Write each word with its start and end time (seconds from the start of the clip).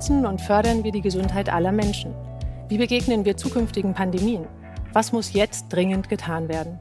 schützen 0.00 0.24
und 0.24 0.40
fördern 0.40 0.82
wir 0.82 0.92
die 0.92 1.02
Gesundheit 1.02 1.50
aller 1.50 1.72
Menschen? 1.72 2.14
Wie 2.68 2.78
begegnen 2.78 3.26
wir 3.26 3.36
zukünftigen 3.36 3.92
Pandemien? 3.92 4.46
Was 4.94 5.12
muss 5.12 5.34
jetzt 5.34 5.66
dringend 5.68 6.08
getan 6.08 6.48
werden? 6.48 6.78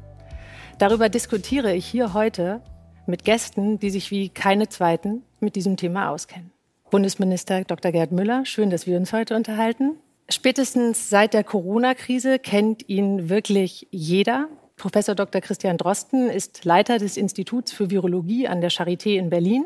Darüber 0.78 1.10
diskutiere 1.10 1.76
ich 1.76 1.86
hier 1.86 2.14
heute 2.14 2.62
mit 3.08 3.26
Gästen, 3.26 3.78
die 3.78 3.90
sich 3.90 4.10
wie 4.10 4.30
keine 4.30 4.70
zweiten 4.70 5.24
mit 5.42 5.58
diesem 5.58 5.76
Thema 5.76 6.12
auskennen. 6.12 6.52
Bundesminister 6.92 7.66
Dr. 7.66 7.92
Gerd 7.92 8.14
Müller, 8.14 8.46
schön, 8.46 8.70
dass 8.70 8.88
wir 8.88 8.96
uns 8.96 9.12
heute 9.12 9.36
unterhalten. 9.36 9.98
Spätestens 10.30 11.10
seit 11.10 11.34
der 11.34 11.44
Corona-Krise 11.44 12.40
kennt 12.40 12.88
ihn 12.88 13.28
wirklich 13.28 13.86
jeder. 13.92 14.48
Professor 14.78 15.14
Dr. 15.14 15.42
Christian 15.42 15.78
Drosten 15.78 16.30
ist 16.30 16.64
Leiter 16.64 17.00
des 17.00 17.18
Instituts 17.18 17.74
für 17.74 17.90
Virologie 17.90 18.48
an 18.48 18.62
der 18.62 18.72
Charité 18.72 19.18
in 19.18 19.30
Berlin. 19.30 19.66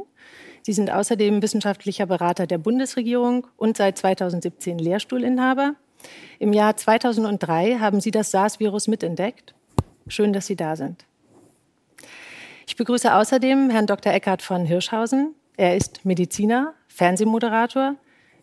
Sie 0.63 0.71
sind 0.73 0.89
außerdem 0.89 1.41
wissenschaftlicher 1.41 2.05
Berater 2.05 2.47
der 2.47 2.57
Bundesregierung 2.57 3.47
und 3.57 3.75
seit 3.75 3.97
2017 3.97 4.79
Lehrstuhlinhaber. 4.79 5.75
Im 6.39 6.53
Jahr 6.53 6.77
2003 6.77 7.79
haben 7.79 7.99
Sie 7.99 8.11
das 8.11 8.31
SARS-Virus 8.31 8.87
mitentdeckt. 8.87 9.53
Schön, 10.07 10.31
dass 10.31 10.47
Sie 10.47 10.55
da 10.55 10.77
sind. 10.77 11.05
Ich 12.65 12.77
begrüße 12.77 13.13
außerdem 13.13 13.69
Herrn 13.69 13.87
Dr. 13.87 14.13
Eckhard 14.13 14.41
von 14.41 14.63
Hirschhausen. 14.63 15.35
Er 15.57 15.75
ist 15.75 16.05
Mediziner, 16.05 16.73
Fernsehmoderator, 16.87 17.95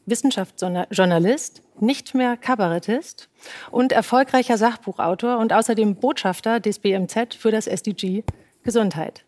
Wissenschaftsjournalist, 0.05 1.63
nicht 1.81 2.15
mehr 2.15 2.37
Kabarettist 2.37 3.31
und 3.71 3.93
erfolgreicher 3.93 4.59
Sachbuchautor 4.59 5.39
und 5.39 5.55
außerdem 5.55 5.97
Botschafter 5.97 6.61
des 6.61 6.81
BMZ 6.81 7.35
für 7.35 7.51
das 7.51 7.67
SDG 7.67 8.25
Gesundheit. 8.63 9.25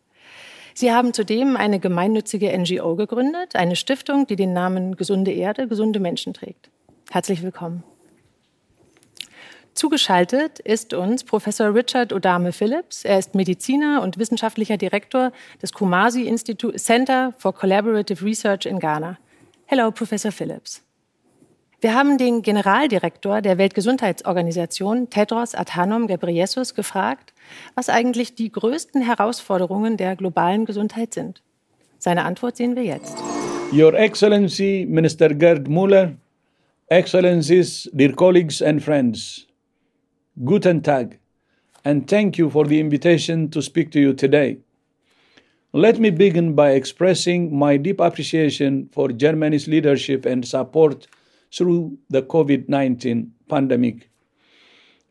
Sie 0.75 0.93
haben 0.93 1.13
zudem 1.13 1.57
eine 1.57 1.79
gemeinnützige 1.79 2.57
NGO 2.57 2.97
gegründet, 2.97 3.57
eine 3.57 3.77
Stiftung, 3.77 4.27
die 4.27 4.37
den 4.37 4.53
Namen 4.53 4.97
Gesunde 4.97 5.33
Erde, 5.33 5.69
gesunde 5.69 6.01
Menschen 6.01 6.35
trägt. 6.35 6.71
Herzlich 7.11 7.43
willkommen. 7.43 7.83
Zugeschaltet 9.75 10.59
ist 10.59 10.93
uns 10.93 11.25
Professor 11.25 11.75
Richard 11.75 12.13
Odame 12.13 12.53
Phillips. 12.53 13.05
Er 13.05 13.19
ist 13.19 13.35
Mediziner 13.35 14.03
und 14.03 14.19
wissenschaftlicher 14.19 14.77
Direktor 14.77 15.33
des 15.63 15.73
Kumasi 15.73 16.25
Institute 16.25 16.77
Center 16.77 17.33
for 17.39 17.55
Collaborative 17.55 18.23
Research 18.25 18.67
in 18.67 18.79
Ghana. 18.79 19.19
Hello, 19.67 19.91
Professor 19.91 20.31
Phillips. 20.31 20.83
Wir 21.83 21.95
haben 21.95 22.17
den 22.17 22.43
Generaldirektor 22.43 23.43
der 23.43 23.59
Weltgesundheitsorganisation, 23.59 25.11
Tedros 25.11 25.57
Adhanom 25.57 26.07
Ghebreyesus, 26.07 26.77
gefragt, 26.77 27.35
was 27.75 27.89
eigentlich 27.89 28.37
die 28.37 28.53
größten 28.53 29.03
Herausforderungen 29.03 29.97
der 29.97 30.15
globalen 30.15 30.65
Gesundheit 30.65 31.13
sind. 31.13 31.43
Seine 31.99 32.23
Antwort 32.23 32.57
sehen 32.57 32.77
wir 32.77 32.85
jetzt. 32.85 33.19
Your 33.73 33.95
Excellency, 33.95 34.87
Minister 34.89 35.35
Gerd 35.35 35.67
Muller, 35.67 36.13
Excellencies, 36.87 37.91
dear 37.93 38.13
colleagues 38.13 38.63
and 38.63 38.81
friends, 38.81 39.49
Guten 40.45 40.85
Tag, 40.85 41.19
and 41.83 42.09
thank 42.09 42.39
you 42.39 42.49
for 42.49 42.65
the 42.65 42.79
invitation 42.79 43.51
to 43.51 43.61
speak 43.61 43.91
to 43.91 43.99
you 43.99 44.13
today. 44.13 44.59
Let 45.73 45.99
me 45.99 46.13
begin 46.13 46.55
by 46.55 46.77
expressing 46.77 47.53
my 47.53 47.77
deep 47.77 47.99
appreciation 47.99 48.89
for 48.93 49.09
Germany's 49.09 49.67
leadership 49.67 50.25
and 50.27 50.47
support 50.47 51.09
through 51.53 51.99
the 52.09 52.23
COVID 52.23 52.69
19 52.69 53.33
pandemic. 53.49 54.11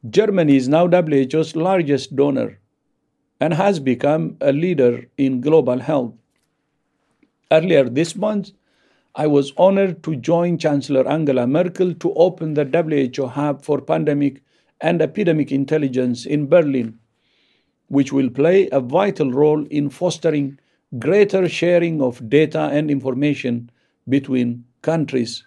Germany 0.09 0.55
is 0.55 0.67
now 0.67 0.87
WHO's 0.87 1.55
largest 1.55 2.15
donor 2.15 2.59
and 3.39 3.53
has 3.53 3.79
become 3.79 4.37
a 4.41 4.51
leader 4.51 5.05
in 5.17 5.41
global 5.41 5.79
health. 5.79 6.13
Earlier 7.51 7.89
this 7.89 8.15
month, 8.15 8.51
I 9.13 9.27
was 9.27 9.51
honored 9.57 10.03
to 10.03 10.15
join 10.15 10.57
Chancellor 10.57 11.07
Angela 11.07 11.45
Merkel 11.45 11.93
to 11.95 12.13
open 12.13 12.53
the 12.53 12.65
WHO 12.65 13.27
Hub 13.27 13.61
for 13.61 13.81
Pandemic 13.81 14.41
and 14.79 15.01
epidemic 15.01 15.51
intelligence 15.51 16.25
in 16.25 16.47
Berlin, 16.47 16.97
which 17.87 18.13
will 18.13 18.29
play 18.29 18.69
a 18.71 18.79
vital 18.79 19.31
role 19.31 19.65
in 19.67 19.89
fostering 19.89 20.57
greater 20.97 21.47
sharing 21.47 22.01
of 22.01 22.29
data 22.29 22.69
and 22.71 22.89
information 22.89 23.69
between 24.07 24.63
countries. 24.81 25.45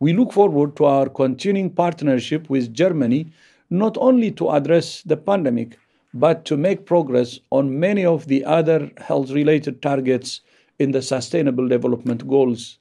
We 0.00 0.12
look 0.12 0.32
forward 0.32 0.76
to 0.76 0.84
our 0.84 1.08
continuing 1.08 1.70
partnership 1.70 2.48
with 2.48 2.72
Germany 2.72 3.32
not 3.70 3.96
only 3.98 4.30
to 4.32 4.50
address 4.50 5.02
the 5.02 5.16
pandemic, 5.16 5.76
but 6.14 6.44
to 6.46 6.56
make 6.56 6.86
progress 6.86 7.38
on 7.50 7.78
many 7.78 8.04
of 8.04 8.26
the 8.26 8.44
other 8.44 8.90
health 8.98 9.30
related 9.30 9.82
targets 9.82 10.40
in 10.78 10.92
the 10.92 11.02
Sustainable 11.02 11.68
Development 11.68 12.26
Goals. 12.26 12.78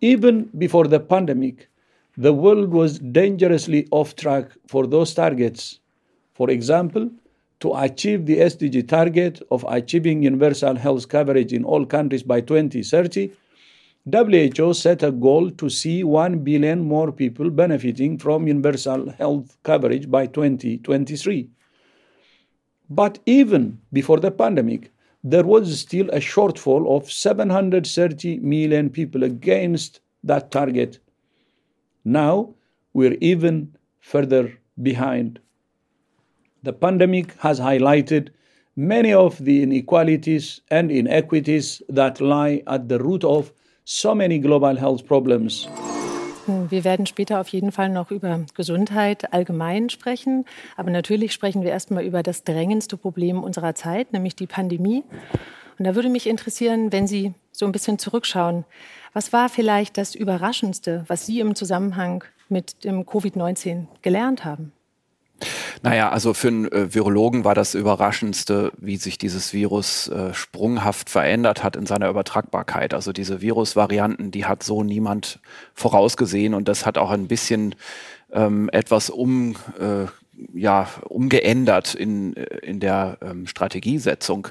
Even 0.00 0.44
before 0.58 0.86
the 0.86 1.00
pandemic, 1.00 1.68
the 2.16 2.32
world 2.32 2.70
was 2.70 2.98
dangerously 2.98 3.86
off 3.90 4.16
track 4.16 4.50
for 4.66 4.86
those 4.86 5.12
targets. 5.14 5.80
For 6.34 6.50
example, 6.50 7.10
to 7.60 7.74
achieve 7.74 8.26
the 8.26 8.38
SDG 8.38 8.88
target 8.88 9.42
of 9.50 9.64
achieving 9.68 10.22
universal 10.22 10.76
health 10.76 11.08
coverage 11.08 11.52
in 11.52 11.64
all 11.64 11.86
countries 11.86 12.22
by 12.22 12.40
2030, 12.40 13.30
WHO 14.10 14.74
set 14.74 15.04
a 15.04 15.12
goal 15.12 15.48
to 15.52 15.70
see 15.70 16.02
1 16.02 16.40
billion 16.40 16.80
more 16.82 17.12
people 17.12 17.50
benefiting 17.50 18.18
from 18.18 18.48
universal 18.48 19.10
health 19.10 19.56
coverage 19.62 20.10
by 20.10 20.26
2023. 20.26 21.48
But 22.90 23.20
even 23.26 23.78
before 23.92 24.18
the 24.18 24.32
pandemic, 24.32 24.90
there 25.22 25.44
was 25.44 25.78
still 25.78 26.08
a 26.10 26.18
shortfall 26.18 26.96
of 26.96 27.12
730 27.12 28.40
million 28.40 28.90
people 28.90 29.22
against 29.22 30.00
that 30.24 30.50
target. 30.50 30.98
Now 32.04 32.54
we're 32.92 33.16
even 33.20 33.76
further 34.00 34.58
behind. 34.82 35.38
The 36.64 36.72
pandemic 36.72 37.34
has 37.38 37.60
highlighted 37.60 38.30
many 38.74 39.12
of 39.12 39.44
the 39.44 39.62
inequalities 39.62 40.60
and 40.72 40.90
inequities 40.90 41.82
that 41.88 42.20
lie 42.20 42.64
at 42.66 42.88
the 42.88 42.98
root 42.98 43.22
of 43.22 43.52
so 43.84 44.14
many 44.14 44.38
global 44.38 44.78
health 44.78 45.06
problems. 45.06 45.68
Wir 46.46 46.82
werden 46.82 47.06
später 47.06 47.40
auf 47.40 47.48
jeden 47.48 47.70
Fall 47.70 47.88
noch 47.88 48.10
über 48.10 48.44
Gesundheit 48.54 49.32
allgemein 49.32 49.90
sprechen. 49.90 50.44
Aber 50.76 50.90
natürlich 50.90 51.32
sprechen 51.32 51.62
wir 51.62 51.70
erstmal 51.70 52.04
über 52.04 52.22
das 52.22 52.42
drängendste 52.42 52.96
Problem 52.96 53.44
unserer 53.44 53.74
Zeit, 53.74 54.12
nämlich 54.12 54.34
die 54.34 54.48
Pandemie. 54.48 55.04
Und 55.78 55.86
da 55.86 55.94
würde 55.94 56.08
mich 56.08 56.26
interessieren, 56.26 56.90
wenn 56.90 57.06
Sie 57.06 57.34
so 57.52 57.64
ein 57.64 57.72
bisschen 57.72 57.98
zurückschauen. 57.98 58.64
Was 59.12 59.32
war 59.32 59.48
vielleicht 59.48 59.98
das 59.98 60.14
Überraschendste, 60.14 61.04
was 61.06 61.26
Sie 61.26 61.38
im 61.38 61.54
Zusammenhang 61.54 62.24
mit 62.48 62.84
dem 62.84 63.04
Covid-19 63.04 63.86
gelernt 64.02 64.44
haben? 64.44 64.72
Naja, 65.82 66.10
also 66.10 66.34
für 66.34 66.48
einen 66.48 66.70
äh, 66.70 66.94
Virologen 66.94 67.44
war 67.44 67.54
das 67.54 67.74
Überraschendste, 67.74 68.72
wie 68.78 68.96
sich 68.96 69.18
dieses 69.18 69.52
Virus 69.52 70.08
äh, 70.08 70.32
sprunghaft 70.34 71.10
verändert 71.10 71.62
hat 71.62 71.76
in 71.76 71.86
seiner 71.86 72.08
Übertragbarkeit. 72.08 72.94
Also 72.94 73.12
diese 73.12 73.40
Virusvarianten, 73.40 74.30
die 74.30 74.46
hat 74.46 74.62
so 74.62 74.82
niemand 74.82 75.40
vorausgesehen 75.74 76.54
und 76.54 76.68
das 76.68 76.86
hat 76.86 76.98
auch 76.98 77.10
ein 77.10 77.28
bisschen 77.28 77.74
ähm, 78.32 78.68
etwas 78.72 79.10
um, 79.10 79.56
äh, 79.78 80.06
ja, 80.54 80.88
umgeändert 81.08 81.94
in, 81.94 82.36
äh, 82.36 82.44
in 82.62 82.80
der 82.80 83.18
ähm, 83.22 83.46
Strategiesetzung. 83.46 84.48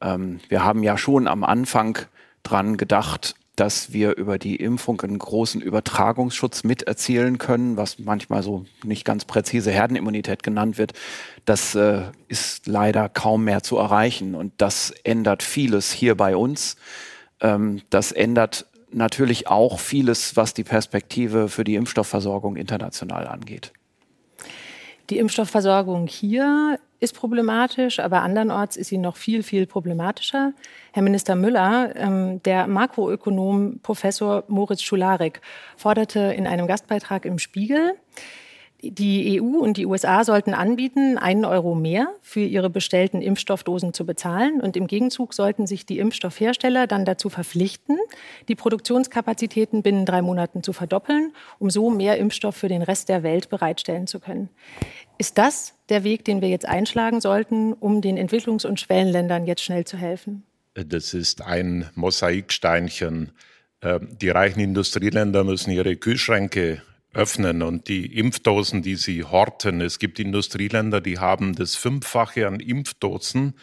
Ähm, 0.00 0.40
wir 0.48 0.64
haben 0.64 0.82
ja 0.82 0.98
schon 0.98 1.26
am 1.26 1.44
Anfang 1.44 1.98
dran 2.42 2.76
gedacht, 2.76 3.34
dass 3.56 3.92
wir 3.92 4.16
über 4.16 4.38
die 4.38 4.56
Impfung 4.56 5.00
einen 5.00 5.18
großen 5.18 5.62
Übertragungsschutz 5.62 6.62
miterzielen 6.62 7.38
können, 7.38 7.76
was 7.78 7.98
manchmal 7.98 8.42
so 8.42 8.66
nicht 8.84 9.04
ganz 9.04 9.24
präzise 9.24 9.70
Herdenimmunität 9.70 10.42
genannt 10.42 10.76
wird. 10.76 10.92
Das 11.46 11.74
äh, 11.74 12.02
ist 12.28 12.66
leider 12.66 13.08
kaum 13.08 13.44
mehr 13.44 13.62
zu 13.62 13.78
erreichen 13.78 14.34
und 14.34 14.52
das 14.58 14.90
ändert 15.04 15.42
vieles 15.42 15.90
hier 15.90 16.14
bei 16.14 16.36
uns. 16.36 16.76
Ähm, 17.40 17.80
das 17.88 18.12
ändert 18.12 18.66
natürlich 18.92 19.48
auch 19.48 19.80
vieles, 19.80 20.36
was 20.36 20.54
die 20.54 20.64
Perspektive 20.64 21.48
für 21.48 21.64
die 21.64 21.74
Impfstoffversorgung 21.74 22.56
international 22.56 23.26
angeht. 23.26 23.72
Die 25.10 25.18
Impfstoffversorgung 25.18 26.06
hier 26.08 26.78
ist 26.98 27.14
problematisch, 27.14 28.00
aber 28.00 28.22
andernorts 28.22 28.76
ist 28.76 28.88
sie 28.88 28.98
noch 28.98 29.16
viel, 29.16 29.42
viel 29.42 29.66
problematischer. 29.66 30.52
Herr 30.96 31.02
Minister 31.02 31.34
Müller, 31.34 31.94
ähm, 31.94 32.42
der 32.44 32.66
Makroökonom 32.66 33.80
Professor 33.82 34.44
Moritz 34.48 34.80
Schularek 34.80 35.42
forderte 35.76 36.20
in 36.20 36.46
einem 36.46 36.66
Gastbeitrag 36.66 37.26
im 37.26 37.38
Spiegel, 37.38 37.92
die 38.82 39.38
EU 39.38 39.58
und 39.58 39.76
die 39.76 39.84
USA 39.84 40.24
sollten 40.24 40.54
anbieten, 40.54 41.18
einen 41.18 41.44
Euro 41.44 41.74
mehr 41.74 42.08
für 42.22 42.40
ihre 42.40 42.70
bestellten 42.70 43.20
Impfstoffdosen 43.20 43.92
zu 43.92 44.06
bezahlen. 44.06 44.62
Und 44.62 44.74
im 44.74 44.86
Gegenzug 44.86 45.34
sollten 45.34 45.66
sich 45.66 45.84
die 45.84 45.98
Impfstoffhersteller 45.98 46.86
dann 46.86 47.04
dazu 47.04 47.28
verpflichten, 47.28 47.98
die 48.48 48.54
Produktionskapazitäten 48.54 49.82
binnen 49.82 50.06
drei 50.06 50.22
Monaten 50.22 50.62
zu 50.62 50.72
verdoppeln, 50.72 51.34
um 51.58 51.68
so 51.68 51.90
mehr 51.90 52.16
Impfstoff 52.16 52.56
für 52.56 52.68
den 52.68 52.80
Rest 52.80 53.10
der 53.10 53.22
Welt 53.22 53.50
bereitstellen 53.50 54.06
zu 54.06 54.18
können. 54.18 54.48
Ist 55.18 55.36
das 55.36 55.74
der 55.90 56.04
Weg, 56.04 56.24
den 56.24 56.40
wir 56.40 56.48
jetzt 56.48 56.66
einschlagen 56.66 57.20
sollten, 57.20 57.74
um 57.74 58.00
den 58.00 58.16
Entwicklungs- 58.16 58.66
und 58.66 58.80
Schwellenländern 58.80 59.44
jetzt 59.44 59.60
schnell 59.60 59.84
zu 59.84 59.98
helfen? 59.98 60.42
Das 60.76 61.14
ist 61.14 61.42
ein 61.42 61.90
Mosaiksteinchen 61.94 63.32
Ähm, 63.82 64.16
die 64.20 64.30
reichen 64.30 64.60
Industrieländer 64.60 65.44
müssen 65.44 65.70
ihre 65.70 65.96
Kühlschränke 65.96 66.82
öffnen 67.12 67.62
und 67.62 67.88
die 67.88 68.18
Impfdosen, 68.18 68.82
die 68.82 68.96
sie 68.96 69.24
horten. 69.24 69.80
Es 69.80 69.98
gibt 69.98 70.18
Industrieländer, 70.18 71.00
die 71.00 71.18
haben 71.18 71.54
das 71.54 71.76
Fünffache 71.76 72.46
an 72.46 72.60
Impfdosen 72.60 73.54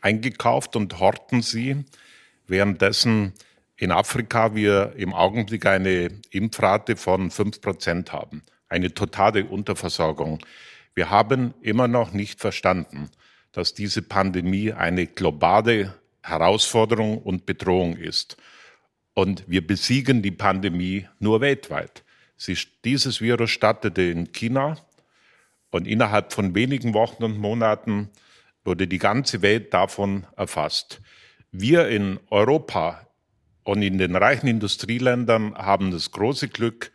eingekauft 0.00 0.76
und 0.76 0.98
horten 0.98 1.42
sie, 1.42 1.84
währenddessen 2.46 3.32
in 3.76 3.92
Afrika 3.92 4.54
wir 4.54 4.92
im 4.96 5.12
Augenblick 5.12 5.66
eine 5.66 6.10
Impfrate 6.30 6.96
von 6.96 7.30
fünf 7.30 7.60
Prozent 7.60 8.12
haben. 8.12 8.42
Eine 8.68 8.94
totale 8.94 9.44
Unterversorgung. 9.44 10.38
Wir 10.94 11.10
haben 11.10 11.54
immer 11.60 11.88
noch 11.88 12.12
nicht 12.12 12.40
verstanden, 12.40 13.10
dass 13.52 13.74
diese 13.74 14.02
Pandemie 14.02 14.72
eine 14.72 15.06
globale 15.06 15.94
Herausforderung 16.22 17.18
und 17.18 17.46
Bedrohung 17.46 17.96
ist. 17.96 18.36
Und 19.14 19.44
wir 19.46 19.66
besiegen 19.66 20.22
die 20.22 20.30
Pandemie 20.30 21.06
nur 21.18 21.40
weltweit. 21.40 22.04
Sie, 22.36 22.56
dieses 22.84 23.20
Virus 23.20 23.50
startete 23.50 24.02
in 24.02 24.32
China 24.32 24.78
und 25.70 25.86
innerhalb 25.86 26.32
von 26.32 26.54
wenigen 26.54 26.94
Wochen 26.94 27.24
und 27.24 27.38
Monaten 27.38 28.10
wurde 28.64 28.86
die 28.86 28.98
ganze 28.98 29.42
Welt 29.42 29.74
davon 29.74 30.26
erfasst. 30.36 31.00
Wir 31.50 31.88
in 31.88 32.18
Europa 32.30 33.06
und 33.64 33.82
in 33.82 33.98
den 33.98 34.16
reichen 34.16 34.48
Industrieländern 34.48 35.54
haben 35.54 35.90
das 35.90 36.10
große 36.10 36.48
Glück, 36.48 36.92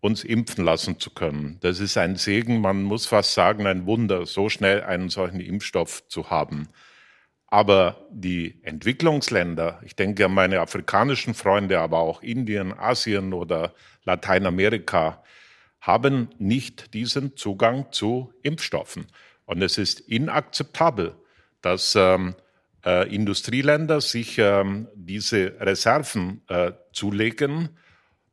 uns 0.00 0.24
impfen 0.24 0.64
lassen 0.64 0.98
zu 0.98 1.10
können. 1.10 1.58
Das 1.60 1.78
ist 1.78 1.96
ein 1.96 2.16
Segen, 2.16 2.60
man 2.60 2.82
muss 2.82 3.06
fast 3.06 3.34
sagen, 3.34 3.66
ein 3.66 3.86
Wunder, 3.86 4.26
so 4.26 4.48
schnell 4.48 4.82
einen 4.82 5.10
solchen 5.10 5.40
Impfstoff 5.40 6.06
zu 6.08 6.30
haben. 6.30 6.68
Aber 7.50 8.06
die 8.10 8.60
Entwicklungsländer, 8.62 9.80
ich 9.84 9.96
denke 9.96 10.24
an 10.24 10.34
meine 10.34 10.60
afrikanischen 10.60 11.34
Freunde, 11.34 11.80
aber 11.80 11.98
auch 11.98 12.22
Indien, 12.22 12.72
Asien 12.72 13.32
oder 13.32 13.74
Lateinamerika, 14.04 15.24
haben 15.80 16.28
nicht 16.38 16.94
diesen 16.94 17.36
Zugang 17.36 17.90
zu 17.90 18.32
Impfstoffen. 18.42 19.08
Und 19.46 19.62
es 19.62 19.78
ist 19.78 19.98
inakzeptabel, 19.98 21.16
dass 21.60 21.96
ähm, 21.96 22.36
äh, 22.84 23.12
Industrieländer 23.12 24.00
sich 24.00 24.38
ähm, 24.38 24.86
diese 24.94 25.60
Reserven 25.60 26.42
äh, 26.48 26.70
zulegen, 26.92 27.70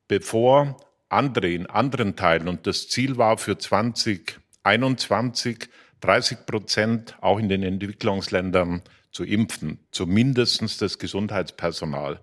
bevor 0.08 0.78
andere 1.10 1.50
in 1.50 1.66
anderen 1.66 2.16
Teilen, 2.16 2.48
und 2.48 2.68
das 2.68 2.88
Ziel 2.88 3.18
war 3.18 3.40
für 3.40 3.58
2021 3.58 5.70
30 6.02 6.46
Prozent 6.46 7.18
auch 7.22 7.40
in 7.40 7.50
den 7.50 7.64
Entwicklungsländern 7.64 8.84
zu 9.18 9.24
impfen, 9.24 9.80
zumindest 9.90 10.80
das 10.80 11.00
Gesundheitspersonal. 11.00 12.20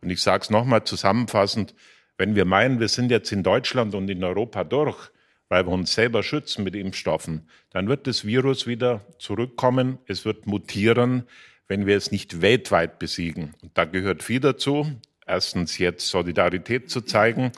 Und 0.00 0.08
ich 0.08 0.22
sage 0.22 0.44
es 0.44 0.50
nochmal 0.50 0.82
zusammenfassend, 0.84 1.74
wenn 2.16 2.36
wir 2.36 2.46
meinen, 2.46 2.80
wir 2.80 2.88
sind 2.88 3.10
jetzt 3.10 3.30
in 3.32 3.42
Deutschland 3.42 3.94
und 3.94 4.08
in 4.08 4.24
Europa 4.24 4.64
durch, 4.64 5.10
weil 5.50 5.66
wir 5.66 5.72
uns 5.72 5.92
selber 5.92 6.22
schützen 6.22 6.64
mit 6.64 6.74
Impfstoffen, 6.74 7.50
dann 7.68 7.86
wird 7.86 8.06
das 8.06 8.24
Virus 8.24 8.66
wieder 8.66 9.02
zurückkommen, 9.18 9.98
es 10.06 10.24
wird 10.24 10.46
mutieren, 10.46 11.24
wenn 11.66 11.84
wir 11.84 11.98
es 11.98 12.12
nicht 12.12 12.40
weltweit 12.40 12.98
besiegen. 12.98 13.54
Und 13.60 13.76
da 13.76 13.84
gehört 13.84 14.22
viel 14.22 14.40
dazu. 14.40 14.90
Erstens 15.26 15.76
jetzt 15.76 16.08
Solidarität 16.08 16.88
zu 16.88 17.02
zeigen, 17.02 17.52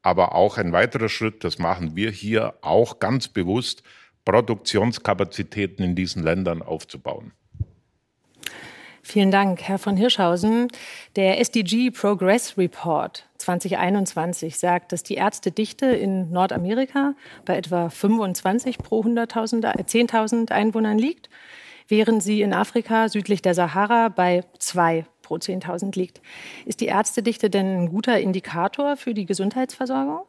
aber 0.00 0.34
auch 0.34 0.56
ein 0.56 0.72
weiterer 0.72 1.10
Schritt, 1.10 1.44
das 1.44 1.58
machen 1.58 1.94
wir 1.94 2.10
hier 2.10 2.54
auch 2.62 3.00
ganz 3.00 3.28
bewusst, 3.28 3.82
Produktionskapazitäten 4.24 5.84
in 5.84 5.94
diesen 5.94 6.22
Ländern 6.22 6.62
aufzubauen. 6.62 7.32
Vielen 9.02 9.30
Dank, 9.30 9.62
Herr 9.62 9.78
von 9.78 9.96
Hirschhausen. 9.96 10.68
Der 11.16 11.40
SDG 11.40 11.90
Progress 11.90 12.58
Report 12.58 13.26
2021 13.38 14.58
sagt, 14.58 14.92
dass 14.92 15.02
die 15.02 15.14
Ärztedichte 15.14 15.86
in 15.86 16.30
Nordamerika 16.30 17.14
bei 17.44 17.56
etwa 17.56 17.88
25 17.88 18.78
pro 18.78 19.02
100.000, 19.02 19.62
10.000 19.62 20.52
Einwohnern 20.52 20.98
liegt, 20.98 21.30
während 21.88 22.22
sie 22.22 22.42
in 22.42 22.52
Afrika 22.52 23.08
südlich 23.08 23.40
der 23.40 23.54
Sahara 23.54 24.10
bei 24.10 24.44
2 24.58 25.06
pro 25.22 25.36
10.000 25.36 25.96
liegt. 25.96 26.20
Ist 26.66 26.80
die 26.80 26.86
Ärztedichte 26.86 27.48
denn 27.48 27.84
ein 27.84 27.88
guter 27.88 28.20
Indikator 28.20 28.96
für 28.96 29.14
die 29.14 29.24
Gesundheitsversorgung? 29.24 30.26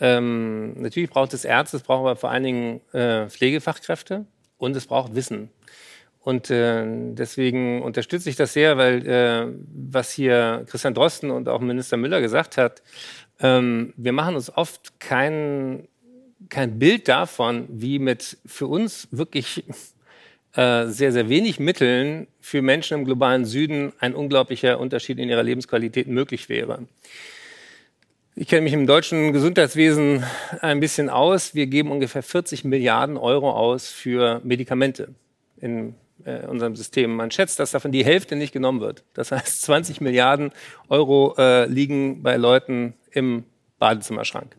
Ähm, 0.00 0.80
natürlich 0.80 1.10
braucht 1.10 1.32
es 1.32 1.44
Ärzte, 1.44 1.76
es 1.76 1.82
braucht 1.82 2.00
aber 2.00 2.16
vor 2.16 2.30
allen 2.30 2.44
Dingen 2.44 2.80
äh, 2.92 3.28
Pflegefachkräfte 3.28 4.26
und 4.56 4.76
es 4.76 4.86
braucht 4.86 5.14
Wissen. 5.14 5.50
Und 6.28 6.50
äh, 6.50 6.84
deswegen 7.14 7.80
unterstütze 7.80 8.28
ich 8.28 8.36
das 8.36 8.52
sehr, 8.52 8.76
weil 8.76 9.06
äh, 9.08 9.46
was 9.74 10.10
hier 10.10 10.66
Christian 10.68 10.92
Drosten 10.92 11.30
und 11.30 11.48
auch 11.48 11.62
Minister 11.62 11.96
Müller 11.96 12.20
gesagt 12.20 12.58
hat, 12.58 12.82
ähm, 13.40 13.94
wir 13.96 14.12
machen 14.12 14.34
uns 14.34 14.54
oft 14.54 15.00
kein, 15.00 15.88
kein 16.50 16.78
Bild 16.78 17.08
davon, 17.08 17.66
wie 17.70 17.98
mit 17.98 18.36
für 18.44 18.66
uns 18.66 19.08
wirklich 19.10 19.64
äh, 20.52 20.88
sehr, 20.88 21.12
sehr 21.12 21.30
wenig 21.30 21.60
Mitteln 21.60 22.26
für 22.42 22.60
Menschen 22.60 22.98
im 22.98 23.04
globalen 23.06 23.46
Süden 23.46 23.94
ein 23.98 24.14
unglaublicher 24.14 24.78
Unterschied 24.78 25.18
in 25.18 25.30
ihrer 25.30 25.42
Lebensqualität 25.42 26.08
möglich 26.08 26.50
wäre. 26.50 26.82
Ich 28.36 28.48
kenne 28.48 28.60
mich 28.60 28.74
im 28.74 28.86
deutschen 28.86 29.32
Gesundheitswesen 29.32 30.24
ein 30.60 30.78
bisschen 30.78 31.08
aus. 31.08 31.54
Wir 31.54 31.68
geben 31.68 31.90
ungefähr 31.90 32.22
40 32.22 32.64
Milliarden 32.64 33.16
Euro 33.16 33.50
aus 33.50 33.88
für 33.88 34.42
Medikamente 34.44 35.14
in 35.58 35.94
äh, 36.24 36.46
unserem 36.46 36.76
System. 36.76 37.14
Man 37.14 37.30
schätzt, 37.30 37.58
dass 37.58 37.70
davon 37.70 37.92
die 37.92 38.04
Hälfte 38.04 38.36
nicht 38.36 38.52
genommen 38.52 38.80
wird. 38.80 39.04
Das 39.14 39.32
heißt, 39.32 39.62
20 39.62 40.00
Milliarden 40.00 40.52
Euro 40.88 41.34
äh, 41.38 41.66
liegen 41.66 42.22
bei 42.22 42.36
Leuten 42.36 42.94
im 43.10 43.44
Badezimmerschrank. 43.78 44.56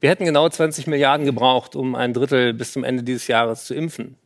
Wir 0.00 0.10
hätten 0.10 0.24
genau 0.24 0.48
20 0.48 0.86
Milliarden 0.86 1.26
gebraucht, 1.26 1.74
um 1.74 1.94
ein 1.94 2.12
Drittel 2.12 2.54
bis 2.54 2.72
zum 2.72 2.84
Ende 2.84 3.02
dieses 3.02 3.26
Jahres 3.26 3.64
zu 3.64 3.74
impfen. 3.74 4.16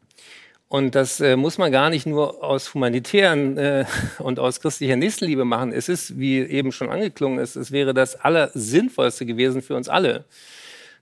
Und 0.68 0.94
das 0.94 1.20
äh, 1.20 1.36
muss 1.36 1.58
man 1.58 1.70
gar 1.70 1.90
nicht 1.90 2.06
nur 2.06 2.42
aus 2.42 2.72
humanitären 2.72 3.58
äh, 3.58 3.84
und 4.18 4.38
aus 4.38 4.60
christlicher 4.60 4.96
Nächstenliebe 4.96 5.44
machen. 5.44 5.72
Es 5.72 5.88
ist, 5.88 6.18
wie 6.18 6.40
eben 6.40 6.72
schon 6.72 6.88
angeklungen 6.88 7.38
ist, 7.38 7.56
es 7.56 7.72
wäre 7.72 7.92
das 7.92 8.16
Allersinnvollste 8.16 9.26
gewesen 9.26 9.60
für 9.60 9.76
uns 9.76 9.88
alle 9.88 10.24